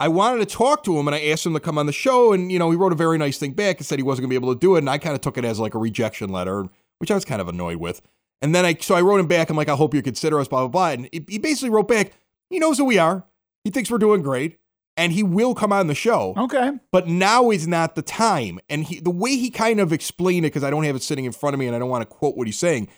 I 0.00 0.06
wanted 0.06 0.48
to 0.48 0.56
talk 0.56 0.84
to 0.84 0.96
him 0.96 1.08
and 1.08 1.14
I 1.16 1.20
asked 1.26 1.44
him 1.44 1.54
to 1.54 1.60
come 1.60 1.76
on 1.76 1.86
the 1.86 1.92
show 1.92 2.32
and 2.32 2.52
you 2.52 2.58
know 2.58 2.70
he 2.70 2.76
wrote 2.76 2.92
a 2.92 2.96
very 2.96 3.18
nice 3.18 3.38
thing 3.38 3.52
back 3.52 3.78
and 3.78 3.86
said 3.86 3.98
he 3.98 4.04
wasn't 4.04 4.22
going 4.22 4.30
to 4.30 4.40
be 4.40 4.44
able 4.44 4.54
to 4.54 4.60
do 4.60 4.76
it 4.76 4.78
and 4.78 4.88
I 4.88 4.98
kind 4.98 5.16
of 5.16 5.20
took 5.20 5.36
it 5.36 5.44
as 5.44 5.58
like 5.58 5.74
a 5.74 5.78
rejection 5.78 6.30
letter 6.30 6.66
which 6.98 7.10
I 7.10 7.14
was 7.14 7.24
kind 7.24 7.40
of 7.40 7.48
annoyed 7.48 7.78
with. 7.78 8.00
And 8.40 8.54
then 8.54 8.64
I 8.64 8.76
so 8.80 8.94
I 8.94 9.00
wrote 9.00 9.18
him 9.18 9.26
back 9.26 9.50
I'm 9.50 9.56
like 9.56 9.68
I 9.68 9.74
hope 9.74 9.94
you 9.94 10.02
consider 10.02 10.38
us 10.38 10.46
blah 10.46 10.60
blah 10.60 10.68
blah 10.68 10.90
and 10.90 11.08
he 11.12 11.24
he 11.28 11.38
basically 11.38 11.70
wrote 11.70 11.88
back 11.88 12.12
he 12.50 12.60
knows 12.60 12.78
who 12.78 12.84
we 12.84 12.98
are. 12.98 13.24
He 13.64 13.70
thinks 13.70 13.90
we're 13.90 13.98
doing 13.98 14.22
great 14.22 14.60
and 14.98 15.12
he 15.12 15.22
will 15.22 15.54
come 15.54 15.72
on 15.72 15.86
the 15.86 15.94
show 15.94 16.34
Okay. 16.36 16.72
but 16.92 17.08
now 17.08 17.50
is 17.50 17.66
not 17.66 17.94
the 17.94 18.02
time. 18.02 18.58
And 18.68 18.84
he, 18.84 19.00
the 19.00 19.10
way 19.10 19.36
he 19.36 19.48
kind 19.48 19.80
of 19.80 19.92
explained 19.92 20.44
it, 20.44 20.48
because 20.50 20.64
I 20.64 20.68
don't 20.70 20.84
have 20.84 20.96
it 20.96 21.02
sitting 21.02 21.24
in 21.24 21.32
front 21.32 21.54
of 21.54 21.60
me 21.60 21.66
and 21.66 21.74
I 21.74 21.78
don't 21.78 21.88
want 21.88 22.02
to 22.02 22.06
quote 22.06 22.36
what 22.36 22.46
he's 22.46 22.58
saying, 22.58 22.88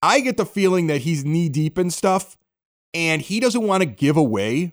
I 0.00 0.20
get 0.20 0.36
the 0.38 0.46
feeling 0.46 0.86
that 0.86 1.02
he's 1.02 1.24
knee 1.24 1.48
deep 1.50 1.76
in 1.78 1.90
stuff 1.90 2.36
and 2.94 3.20
he 3.20 3.40
doesn't 3.40 3.66
want 3.66 3.82
to 3.82 3.86
give 3.86 4.16
away 4.16 4.72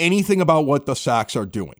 anything 0.00 0.40
about 0.40 0.66
what 0.66 0.86
the 0.86 0.94
Sox 0.94 1.36
are 1.36 1.46
doing. 1.46 1.74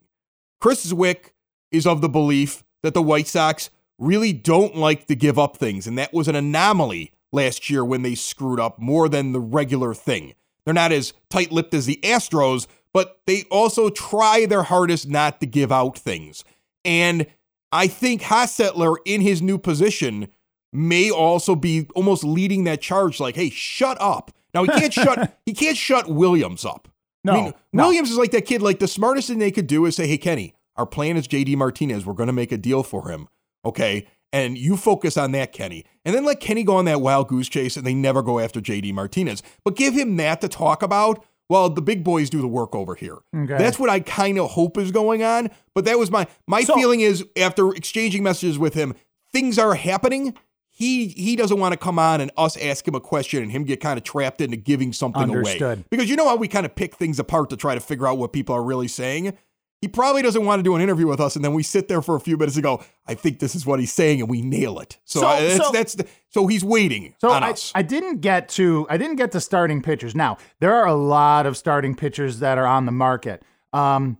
Chris 0.61 0.91
Cwik 0.93 1.31
is 1.71 1.85
of 1.87 2.01
the 2.01 2.09
belief 2.09 2.63
that 2.83 2.93
the 2.93 3.01
White 3.01 3.27
Sox 3.27 3.69
really 3.97 4.31
don't 4.33 4.75
like 4.75 5.07
to 5.07 5.15
give 5.15 5.37
up 5.37 5.57
things, 5.57 5.85
and 5.87 5.97
that 5.97 6.13
was 6.13 6.27
an 6.27 6.35
anomaly 6.35 7.11
last 7.31 7.69
year 7.69 7.83
when 7.83 8.01
they 8.01 8.15
screwed 8.15 8.59
up 8.59 8.79
more 8.79 9.09
than 9.09 9.31
the 9.33 9.39
regular 9.39 9.93
thing. 9.93 10.33
They're 10.65 10.73
not 10.73 10.91
as 10.91 11.13
tight 11.29 11.51
lipped 11.51 11.73
as 11.73 11.85
the 11.85 11.99
Astros, 12.03 12.67
but 12.93 13.21
they 13.25 13.43
also 13.51 13.89
try 13.89 14.45
their 14.45 14.63
hardest 14.63 15.07
not 15.07 15.39
to 15.41 15.45
give 15.45 15.71
out 15.71 15.97
things. 15.97 16.43
And 16.83 17.27
I 17.71 17.87
think 17.87 18.21
Hostetler 18.23 18.97
in 19.05 19.21
his 19.21 19.41
new 19.41 19.57
position 19.57 20.29
may 20.71 21.09
also 21.09 21.55
be 21.55 21.87
almost 21.95 22.23
leading 22.23 22.63
that 22.65 22.81
charge 22.81 23.19
like, 23.19 23.35
hey, 23.35 23.49
shut 23.49 23.97
up. 23.99 24.31
Now 24.53 24.63
he 24.63 24.69
can't 24.69 24.93
shut 24.93 25.37
he 25.45 25.53
can't 25.53 25.77
shut 25.77 26.09
Williams 26.09 26.65
up. 26.65 26.87
No, 27.23 27.33
I 27.33 27.41
mean, 27.41 27.53
no. 27.73 27.83
Williams 27.85 28.11
is 28.11 28.17
like 28.17 28.31
that 28.31 28.45
kid. 28.45 28.61
Like 28.61 28.79
the 28.79 28.87
smartest 28.87 29.27
thing 29.27 29.39
they 29.39 29.51
could 29.51 29.67
do 29.67 29.85
is 29.85 29.95
say, 29.95 30.07
"Hey, 30.07 30.17
Kenny, 30.17 30.55
our 30.75 30.85
plan 30.85 31.17
is 31.17 31.27
JD 31.27 31.57
Martinez. 31.57 32.05
We're 32.05 32.13
going 32.13 32.27
to 32.27 32.33
make 32.33 32.51
a 32.51 32.57
deal 32.57 32.83
for 32.83 33.09
him, 33.09 33.27
okay? 33.65 34.07
And 34.31 34.57
you 34.57 34.77
focus 34.77 35.17
on 35.17 35.31
that, 35.33 35.51
Kenny. 35.51 35.85
And 36.05 36.15
then 36.15 36.23
let 36.23 36.39
Kenny 36.39 36.63
go 36.63 36.75
on 36.77 36.85
that 36.85 37.01
wild 37.01 37.27
goose 37.27 37.49
chase, 37.49 37.75
and 37.75 37.85
they 37.85 37.93
never 37.93 38.21
go 38.21 38.39
after 38.39 38.61
JD 38.61 38.93
Martinez. 38.93 39.43
But 39.65 39.75
give 39.75 39.93
him 39.93 40.15
that 40.17 40.39
to 40.41 40.47
talk 40.47 40.81
about 40.81 41.25
while 41.49 41.69
the 41.69 41.81
big 41.81 42.03
boys 42.03 42.29
do 42.29 42.39
the 42.41 42.47
work 42.47 42.73
over 42.73 42.95
here. 42.95 43.17
Okay. 43.35 43.57
That's 43.57 43.77
what 43.77 43.89
I 43.89 43.99
kind 43.99 44.39
of 44.39 44.51
hope 44.51 44.77
is 44.77 44.91
going 44.91 45.23
on. 45.23 45.49
But 45.75 45.83
that 45.85 45.99
was 45.99 46.09
my 46.09 46.27
my 46.47 46.61
So- 46.63 46.75
feeling 46.75 47.01
is 47.01 47.25
after 47.35 47.71
exchanging 47.75 48.23
messages 48.23 48.57
with 48.57 48.75
him, 48.75 48.93
things 49.33 49.59
are 49.59 49.75
happening. 49.75 50.35
He 50.69 51.07
he 51.09 51.35
doesn't 51.35 51.59
want 51.59 51.73
to 51.73 51.77
come 51.77 51.99
on 51.99 52.21
and 52.21 52.31
us 52.37 52.55
ask 52.55 52.87
him 52.87 52.95
a 52.95 53.01
question 53.01 53.43
and 53.43 53.51
him 53.51 53.65
get 53.65 53.81
kind 53.81 53.97
of 53.97 54.03
trapped 54.03 54.39
into 54.39 54.55
giving 54.55 54.93
something 54.93 55.23
away. 55.41 55.57
Because 55.89 56.09
you 56.09 56.15
know 56.15 56.27
how 56.29 56.37
we 56.37 56.47
kind 56.47 56.65
of 56.65 56.73
pick 56.75 56.95
things 56.95 57.19
apart 57.19 57.49
to 57.49 57.57
try 57.57 57.73
to 57.73 57.81
figure 57.81 58.07
out 58.07 58.17
what 58.17 58.31
people 58.31 58.55
are 58.55 58.63
really 58.63 58.87
saying? 58.87 59.33
He 59.81 59.87
probably 59.87 60.21
doesn't 60.21 60.43
want 60.43 60.59
to 60.59 60.63
do 60.63 60.75
an 60.75 60.81
interview 60.81 61.07
with 61.07 61.21
us, 61.21 61.37
and 61.37 61.45
then 61.45 61.53
we 61.53 61.63
sit 61.63 61.87
there 61.87 62.01
for 62.01 62.15
a 62.15 62.19
few 62.19 62.35
minutes 62.35 62.57
and 62.57 62.63
go, 62.63 62.83
I 63.07 63.13
think 63.13 63.39
this 63.39 63.55
is 63.55 63.65
what 63.65 63.79
he's 63.79 63.93
saying, 63.93 64.19
and 64.19 64.29
we 64.29 64.41
nail 64.41 64.79
it. 64.79 64.97
So, 65.05 65.21
So- 65.21 65.27
uh, 65.27 65.39
that's, 65.39 65.57
so- 65.65 65.71
that's 65.71 65.93
the, 65.95 66.07
so 66.29 66.47
he's 66.47 66.63
waiting 66.65 67.15
So 67.19 67.29
on 67.29 67.43
I, 67.43 67.51
us. 67.51 67.71
I 67.73 67.81
didn't 67.81 68.17
get 68.21 68.49
to 68.49 68.85
I 68.89 68.97
didn't 68.97 69.15
get 69.15 69.31
to 69.31 69.39
starting 69.41 69.81
pitchers. 69.81 70.13
Now 70.15 70.37
there 70.59 70.75
are 70.75 70.85
a 70.85 70.93
lot 70.95 71.45
of 71.45 71.55
starting 71.57 71.95
pitchers 71.95 72.39
that 72.39 72.57
are 72.57 72.67
on 72.67 72.85
the 72.85 72.91
market. 72.91 73.41
Um, 73.73 74.17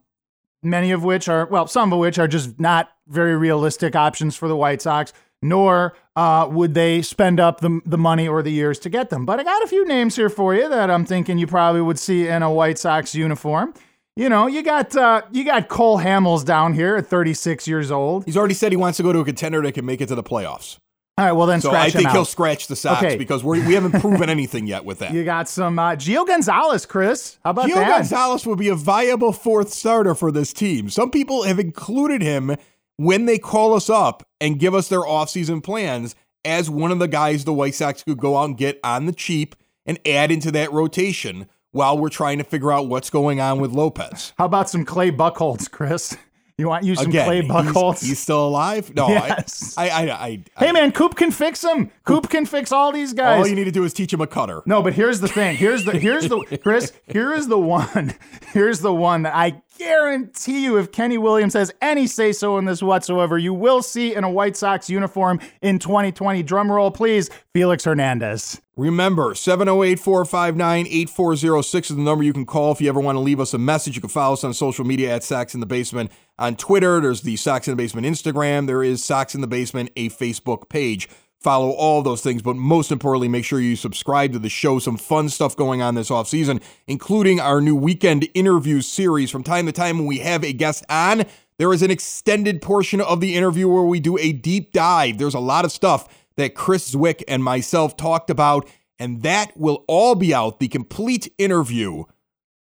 many 0.63 0.91
of 0.91 1.03
which 1.03 1.27
are 1.29 1.45
well, 1.47 1.67
some 1.67 1.91
of 1.93 1.99
which 1.99 2.17
are 2.17 2.27
just 2.27 2.59
not 2.59 2.89
very 3.07 3.35
realistic 3.35 3.95
options 3.95 4.35
for 4.35 4.47
the 4.47 4.55
White 4.55 4.81
Sox. 4.81 5.11
Nor 5.41 5.95
uh, 6.17 6.49
would 6.51 6.73
they 6.73 7.01
spend 7.01 7.39
up 7.39 7.61
the 7.61 7.79
the 7.85 7.97
money 7.97 8.27
or 8.27 8.41
the 8.43 8.51
years 8.51 8.77
to 8.79 8.89
get 8.89 9.09
them. 9.09 9.25
But 9.25 9.39
I 9.39 9.43
got 9.43 9.63
a 9.63 9.67
few 9.67 9.85
names 9.85 10.15
here 10.15 10.29
for 10.29 10.53
you 10.55 10.67
that 10.67 10.89
I'm 10.91 11.05
thinking 11.05 11.37
you 11.37 11.47
probably 11.47 11.81
would 11.81 11.97
see 11.99 12.27
in 12.27 12.43
a 12.43 12.51
White 12.51 12.77
Sox 12.79 13.13
uniform. 13.15 13.73
You 14.19 14.27
know, 14.27 14.47
you 14.47 14.63
got 14.63 14.93
uh, 14.97 15.21
you 15.31 15.45
got 15.45 15.69
Cole 15.69 15.97
Hamels 15.97 16.43
down 16.43 16.73
here 16.73 16.97
at 16.97 17.07
36 17.07 17.69
years 17.69 17.89
old. 17.89 18.25
he's 18.25 18.35
already 18.35 18.53
said 18.53 18.73
he 18.73 18.75
wants 18.75 18.97
to 18.97 19.03
go 19.03 19.13
to 19.13 19.19
a 19.19 19.23
contender 19.23 19.61
that 19.61 19.71
can 19.71 19.85
make 19.85 20.01
it 20.01 20.07
to 20.07 20.15
the 20.15 20.23
playoffs. 20.23 20.77
All 21.17 21.23
right, 21.23 21.31
well 21.31 21.47
then 21.47 21.61
So 21.61 21.69
scratch 21.69 21.95
I 21.95 21.97
think 21.97 22.09
he'll 22.09 22.25
scratch 22.25 22.67
the 22.67 22.75
Sox 22.75 23.01
Okay. 23.01 23.15
because 23.15 23.45
we're, 23.45 23.65
we 23.65 23.75
haven't 23.75 23.99
proven 24.01 24.29
anything 24.29 24.67
yet 24.67 24.83
with 24.83 24.99
that. 24.99 25.13
You 25.13 25.23
got 25.23 25.47
some 25.47 25.79
uh, 25.79 25.91
Gio 25.95 26.27
Gonzalez, 26.27 26.85
Chris. 26.85 27.37
How 27.45 27.51
about 27.51 27.69
Gio 27.69 27.75
that? 27.75 27.87
Gonzalez 27.87 28.45
would 28.45 28.59
be 28.59 28.67
a 28.67 28.75
viable 28.75 29.31
fourth 29.31 29.71
starter 29.71 30.13
for 30.13 30.33
this 30.33 30.51
team. 30.51 30.89
Some 30.89 31.11
people 31.11 31.43
have 31.43 31.57
included 31.57 32.21
him 32.21 32.57
when 32.97 33.25
they 33.25 33.37
call 33.37 33.73
us 33.73 33.89
up 33.89 34.27
and 34.41 34.59
give 34.59 34.75
us 34.75 34.89
their 34.89 34.99
offseason 35.01 35.63
plans 35.63 36.13
as 36.43 36.69
one 36.69 36.91
of 36.91 36.99
the 36.99 37.07
guys 37.07 37.45
the 37.45 37.53
White 37.53 37.75
Sox 37.75 38.03
could 38.03 38.17
go 38.17 38.35
out 38.35 38.49
and 38.49 38.57
get 38.57 38.81
on 38.83 39.05
the 39.05 39.13
cheap 39.13 39.55
and 39.85 39.97
add 40.05 40.29
into 40.29 40.51
that 40.51 40.73
rotation 40.73 41.47
while 41.71 41.97
we're 41.97 42.09
trying 42.09 42.37
to 42.39 42.43
figure 42.43 42.71
out 42.71 42.87
what's 42.87 43.09
going 43.09 43.39
on 43.39 43.59
with 43.59 43.71
Lopez. 43.71 44.33
How 44.37 44.45
about 44.45 44.69
some 44.69 44.85
Clay 44.85 45.11
Buchholz, 45.11 45.69
Chris? 45.69 46.17
You 46.57 46.67
want 46.67 46.83
you 46.83 46.95
some 46.95 47.07
Again, 47.07 47.25
Clay 47.25 47.41
he's- 47.41 47.51
Buchholz? 47.53 48.03
He's, 48.05 48.19
still 48.19 48.45
alive? 48.45 48.93
No, 48.93 49.07
Yes. 49.07 49.75
I, 49.77 49.89
I, 49.89 50.01
I, 50.07 50.11
I, 50.11 50.43
hey 50.65 50.71
man, 50.73 50.91
Coop 50.91 51.15
can 51.15 51.31
fix 51.31 51.61
them. 51.61 51.89
Coop 52.03 52.29
can 52.29 52.45
fix 52.45 52.73
all 52.73 52.91
these 52.91 53.13
guys. 53.13 53.39
all 53.39 53.47
you 53.47 53.55
need 53.55 53.63
to 53.63 53.71
do 53.71 53.85
is 53.85 53.93
teach 53.93 54.11
him 54.11 54.19
a 54.19 54.27
cutter. 54.27 54.61
no, 54.65 54.81
but 54.81 54.93
here's 54.93 55.21
the 55.21 55.29
thing. 55.29 55.55
Here's 55.55 55.85
the 55.85 55.93
here's 55.97 56.27
the 56.27 56.59
Chris. 56.61 56.91
Here 57.07 57.33
is 57.33 57.47
the 57.47 57.57
one. 57.57 58.13
Here's 58.51 58.79
the 58.81 58.93
one 58.93 59.21
that 59.21 59.35
I 59.35 59.61
guarantee 59.79 60.65
you, 60.65 60.77
if 60.77 60.91
Kenny 60.91 61.17
Williams 61.17 61.53
has 61.53 61.71
any 61.81 62.05
say 62.05 62.31
so 62.33 62.57
in 62.57 62.65
this 62.65 62.83
whatsoever, 62.83 63.37
you 63.37 63.53
will 63.53 63.81
see 63.81 64.13
in 64.13 64.23
a 64.23 64.29
White 64.29 64.57
Sox 64.57 64.89
uniform 64.89 65.39
in 65.61 65.79
2020. 65.79 66.43
Drum 66.43 66.71
roll, 66.71 66.91
please. 66.91 67.29
Felix 67.53 67.85
Hernandez. 67.85 68.61
Remember, 68.75 69.33
708 69.33 69.99
459 69.99 70.85
8406 70.87 71.89
is 71.89 71.95
the 71.95 72.01
number 72.01 72.23
you 72.23 72.33
can 72.33 72.45
call 72.45 72.71
if 72.71 72.79
you 72.79 72.89
ever 72.89 72.99
want 72.99 73.15
to 73.15 73.19
leave 73.19 73.39
us 73.39 73.53
a 73.53 73.57
message. 73.57 73.95
You 73.95 74.01
can 74.01 74.09
follow 74.09 74.33
us 74.33 74.43
on 74.43 74.53
social 74.53 74.85
media 74.85 75.15
at 75.15 75.23
Sox 75.23 75.53
in 75.53 75.59
the 75.59 75.65
Basement 75.65 76.11
on 76.37 76.55
Twitter. 76.55 77.01
There's 77.01 77.21
the 77.21 77.35
Sox 77.37 77.67
in 77.67 77.71
the 77.75 77.81
Basement 77.81 78.05
Instagram. 78.05 78.67
There 78.67 78.83
is 78.83 79.03
Sox 79.03 79.33
in 79.33 79.41
the 79.41 79.47
Basement, 79.47 79.91
a 79.95 80.09
Facebook 80.09 80.69
page. 80.69 81.09
Follow 81.39 81.71
all 81.71 82.01
those 82.01 82.21
things, 82.21 82.41
but 82.41 82.57
most 82.57 82.91
importantly, 82.91 83.29
make 83.29 83.45
sure 83.45 83.61
you 83.61 83.77
subscribe 83.77 84.33
to 84.33 84.39
the 84.39 84.49
show. 84.49 84.77
Some 84.77 84.97
fun 84.97 85.29
stuff 85.29 85.55
going 85.55 85.81
on 85.81 85.95
this 85.95 86.11
off 86.11 86.27
season, 86.27 86.59
including 86.85 87.39
our 87.39 87.61
new 87.61 87.77
weekend 87.77 88.27
interview 88.33 88.81
series. 88.81 89.31
From 89.31 89.43
time 89.43 89.65
to 89.65 89.71
time, 89.71 89.99
when 89.99 90.07
we 90.07 90.19
have 90.19 90.43
a 90.43 90.51
guest 90.51 90.83
on, 90.89 91.23
there 91.57 91.71
is 91.71 91.81
an 91.81 91.91
extended 91.91 92.61
portion 92.61 92.99
of 92.99 93.21
the 93.21 93.35
interview 93.35 93.69
where 93.69 93.83
we 93.83 94.01
do 94.01 94.17
a 94.17 94.33
deep 94.33 94.73
dive. 94.73 95.17
There's 95.17 95.33
a 95.33 95.39
lot 95.39 95.63
of 95.63 95.71
stuff 95.71 96.25
that 96.35 96.55
Chris 96.55 96.93
Cwik 96.93 97.23
and 97.25 97.41
myself 97.41 97.95
talked 97.95 98.29
about, 98.29 98.67
and 98.97 99.23
that 99.23 99.55
will 99.55 99.85
all 99.87 100.15
be 100.15 100.33
out. 100.33 100.59
The 100.59 100.67
complete 100.67 101.33
interview 101.37 102.03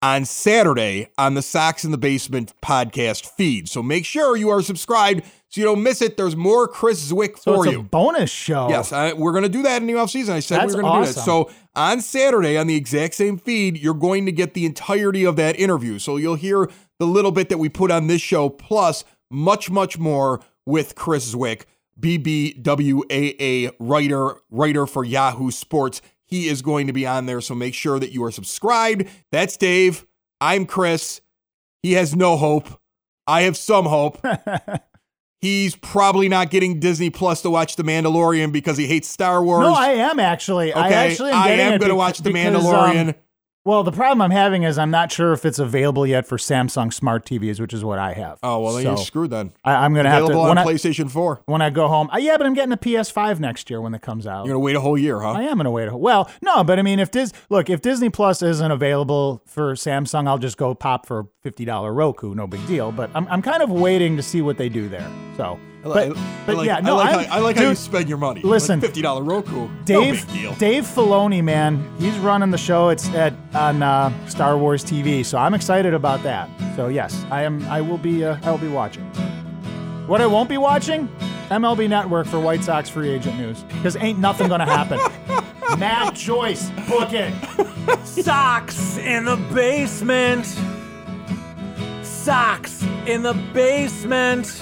on 0.02 0.24
Saturday 0.26 1.10
on 1.18 1.34
the 1.34 1.42
Sox 1.42 1.84
in 1.84 1.92
the 1.92 1.98
Basement 1.98 2.54
podcast 2.64 3.26
feed. 3.26 3.68
So 3.68 3.84
make 3.84 4.06
sure 4.06 4.38
you 4.38 4.50
are 4.50 4.62
subscribed 4.62 5.24
so 5.50 5.60
you 5.60 5.66
don't 5.66 5.84
miss 5.84 6.02
it. 6.02 6.16
There's 6.16 6.36
more 6.36 6.68
Chris 6.68 7.12
Cwik 7.12 7.38
So 7.40 7.56
for 7.56 7.66
it's 7.66 7.74
you. 7.74 7.80
a 7.82 7.84
bonus 7.84 8.30
show. 8.30 8.70
Yes, 8.70 8.94
I, 8.94 9.14
we're 9.14 9.32
going 9.32 9.44
to 9.44 9.50
do 9.50 9.64
that 9.64 9.82
in 9.82 9.88
the 9.88 9.94
offseason. 9.94 10.30
I 10.30 10.40
said 10.40 10.62
That's 10.62 10.74
we 10.74 10.80
are 10.80 10.84
going 10.84 11.04
to 11.04 11.10
do 11.10 11.14
that. 11.14 11.22
So 11.22 11.50
on 11.76 12.02
Saturday, 12.02 12.58
on 12.58 12.68
the 12.68 12.76
exact 12.76 13.16
same 13.16 13.38
feed, 13.38 13.78
you're 13.78 13.94
going 13.94 14.26
to 14.26 14.32
get 14.32 14.54
the 14.54 14.66
entirety 14.66 15.26
of 15.26 15.36
that 15.38 15.60
interview. 15.60 16.00
So 16.00 16.18
you'll 16.18 16.36
hear 16.36 16.70
the 17.00 17.06
little 17.06 17.32
bit 17.32 17.50
that 17.50 17.58
we 17.58 17.68
put 17.68 17.92
on 17.92 18.08
this 18.08 18.22
show, 18.22 18.50
plus 18.50 19.04
much, 19.32 19.70
much 19.70 19.98
more 19.98 20.40
with 20.66 20.96
Chris 20.96 21.34
Cwik, 21.34 21.64
BBWAA 22.00 23.72
writer, 23.80 24.36
writer 24.50 24.86
for 24.86 25.04
Yahoo 25.04 25.52
Sports. 25.52 26.02
He 26.30 26.48
is 26.48 26.62
going 26.62 26.88
to 26.88 26.94
be 26.94 27.08
on 27.08 27.26
there. 27.26 27.42
So 27.42 27.56
make 27.56 27.74
sure 27.74 28.00
that 28.00 28.12
you 28.12 28.24
are 28.24 28.32
subscribed. 28.32 29.08
That's 29.32 29.58
Dave. 29.58 30.06
I'm 30.40 30.66
Chris. 30.68 31.22
He 31.82 31.94
has 31.94 32.16
no 32.16 32.38
hope. 32.38 32.68
I 33.26 33.42
have 33.42 33.58
some 33.58 33.86
hope. 33.86 34.24
He's 35.42 35.76
probably 35.76 36.30
not 36.30 36.52
getting 36.52 36.80
Disney 36.80 37.10
Plus 37.10 37.42
to 37.44 37.50
watch 37.50 37.78
The 37.78 37.84
Mandalorian 37.84 38.52
because 38.52 38.78
he 38.78 38.86
hates 38.88 39.08
Star 39.08 39.42
Wars. 39.42 39.62
No, 39.66 39.74
I 39.74 39.92
am 39.92 40.20
actually. 40.20 40.74
I 40.74 40.88
okay, 40.88 41.12
actually 41.12 41.32
am 41.32 41.38
I 41.38 41.50
am 41.52 41.80
going 41.80 41.90
to 41.90 41.96
watch 41.96 42.18
The 42.20 42.32
because, 42.32 42.56
um, 42.56 42.64
Mandalorian. 42.64 43.16
Well, 43.66 43.84
the 43.84 43.92
problem 43.92 44.22
I'm 44.22 44.32
having 44.32 44.64
is 44.64 44.78
I'm 44.78 44.90
not 44.90 45.12
sure 45.12 45.34
if 45.34 45.46
it's 45.46 45.60
available 45.60 46.08
yet 46.08 46.26
for 46.26 46.38
Samsung 46.38 46.92
smart 46.94 47.26
TVs, 47.26 47.60
which 47.60 47.74
is 47.74 47.84
what 47.84 48.00
I 48.00 48.14
have. 48.14 48.40
oh 48.42 48.62
well, 48.62 48.74
then 48.74 48.84
So, 48.84 48.90
you're 48.92 48.98
screwed 49.06 49.30
then. 49.32 49.52
I, 49.64 49.76
I'm 49.86 49.94
going 49.94 50.06
to 50.06 50.10
have 50.10 50.20
to 50.22 50.26
Available 50.32 50.50
on 50.50 50.58
I, 50.58 50.66
PlayStation 50.66 51.10
4. 51.12 51.42
when 51.46 51.62
I 51.62 51.70
go 51.70 51.88
home. 51.88 52.10
Uh, 52.12 52.18
yeah, 52.18 52.38
but 52.38 52.48
I'm 52.48 52.54
getting 52.54 52.72
a 52.72 52.78
PS5 52.78 53.40
next 53.40 53.70
year 53.70 53.82
when 53.82 53.94
it 53.94 54.02
comes 54.02 54.26
out. 54.26 54.46
You're 54.46 54.54
going 54.54 54.62
to 54.62 54.66
wait 54.66 54.76
a 54.76 54.82
whole 54.82 54.98
year, 54.98 55.20
huh? 55.20 55.32
I 55.34 55.44
am 55.44 55.58
gonna 55.58 55.72
wait. 55.72 55.88
A, 55.88 55.92
whole 55.92 56.00
well, 56.00 56.30
no, 56.42 56.64
but 56.64 56.80
I 56.80 56.82
mean, 56.82 57.00
if 57.00 57.12
Dis 57.12 57.32
look, 57.50 57.70
if 57.70 57.82
Disney 57.82 58.10
Plus 58.10 58.42
isn't 58.42 58.72
available 58.72 59.42
for 59.46 59.74
Samsung, 59.74 60.28
I'll 60.28 60.38
just 60.38 60.58
go 60.58 60.74
pop 60.74 61.06
for 61.06 61.20
a 61.20 61.26
fifty 61.44 61.66
dollar 61.66 61.94
Roku. 61.94 62.34
No 62.34 62.48
big 62.48 62.66
deal. 62.66 62.92
But 62.92 63.12
I'm, 63.14 63.28
I'm 63.28 63.42
kind 63.42 63.62
of 63.62 63.70
waiting 63.70 64.16
to 64.18 64.24
see 64.24 64.42
what 64.42 64.58
they 64.58 64.70
do 64.70 64.88
there. 64.90 65.08
So, 65.38 65.60
but, 65.84 65.98
I, 65.98 66.44
but 66.46 66.56
like, 66.58 66.68
yeah, 66.68 66.80
no, 66.80 66.98
I 66.98 67.16
like, 67.16 67.28
how, 67.28 67.36
I 67.38 67.40
like 67.40 67.56
how 67.56 67.70
you 67.70 67.76
spend 67.76 68.10
your 68.10 68.18
money. 68.18 68.42
listen, 68.42 68.80
like 68.80 68.94
$50 68.94 69.28
Roku. 69.28 69.70
Dave, 69.86 69.98
no 69.98 70.12
big 70.12 70.28
deal. 70.28 70.56
Dave 70.56 70.84
Filoni, 70.84 71.44
man, 71.44 71.90
he's 72.00 72.18
running 72.20 72.52
the 72.52 72.58
show. 72.58 72.90
It's 72.90 73.08
at 73.10 73.34
on 73.54 73.82
uh, 73.82 74.28
Star 74.28 74.58
Wars 74.58 74.84
TV, 74.84 75.26
so 75.26 75.38
I'm 75.38 75.54
excited 75.54 75.94
about 75.94 76.22
that. 76.24 76.50
So 76.76 76.88
yes, 76.88 77.26
I 77.32 77.44
am. 77.44 77.64
I 77.68 77.82
will 77.82 77.98
be. 77.98 78.24
Uh, 78.24 78.38
I 78.44 78.52
will 78.52 78.58
be 78.58 78.68
watching. 78.68 79.04
What 80.08 80.22
I 80.22 80.26
won't 80.28 80.50
be 80.50 80.58
watching, 80.58 81.08
MLB 81.50 81.88
Network 81.88 82.28
for 82.28 82.40
White 82.40 82.64
Sox 82.64 82.90
free 82.90 83.10
agent 83.10 83.38
news, 83.38 83.62
because 83.64 83.96
ain't 83.96 84.20
nothing 84.20 84.50
gonna 84.50 84.66
happen. 84.66 85.00
Matt 85.80 86.16
Joyce, 86.16 86.70
book 86.90 87.14
it. 87.14 87.34
Sox 88.06 88.98
in 88.98 89.26
the 89.26 89.36
Basement. 89.54 90.46
Sox 92.04 92.84
in 93.06 93.22
the 93.22 93.34
Basement. 93.54 94.62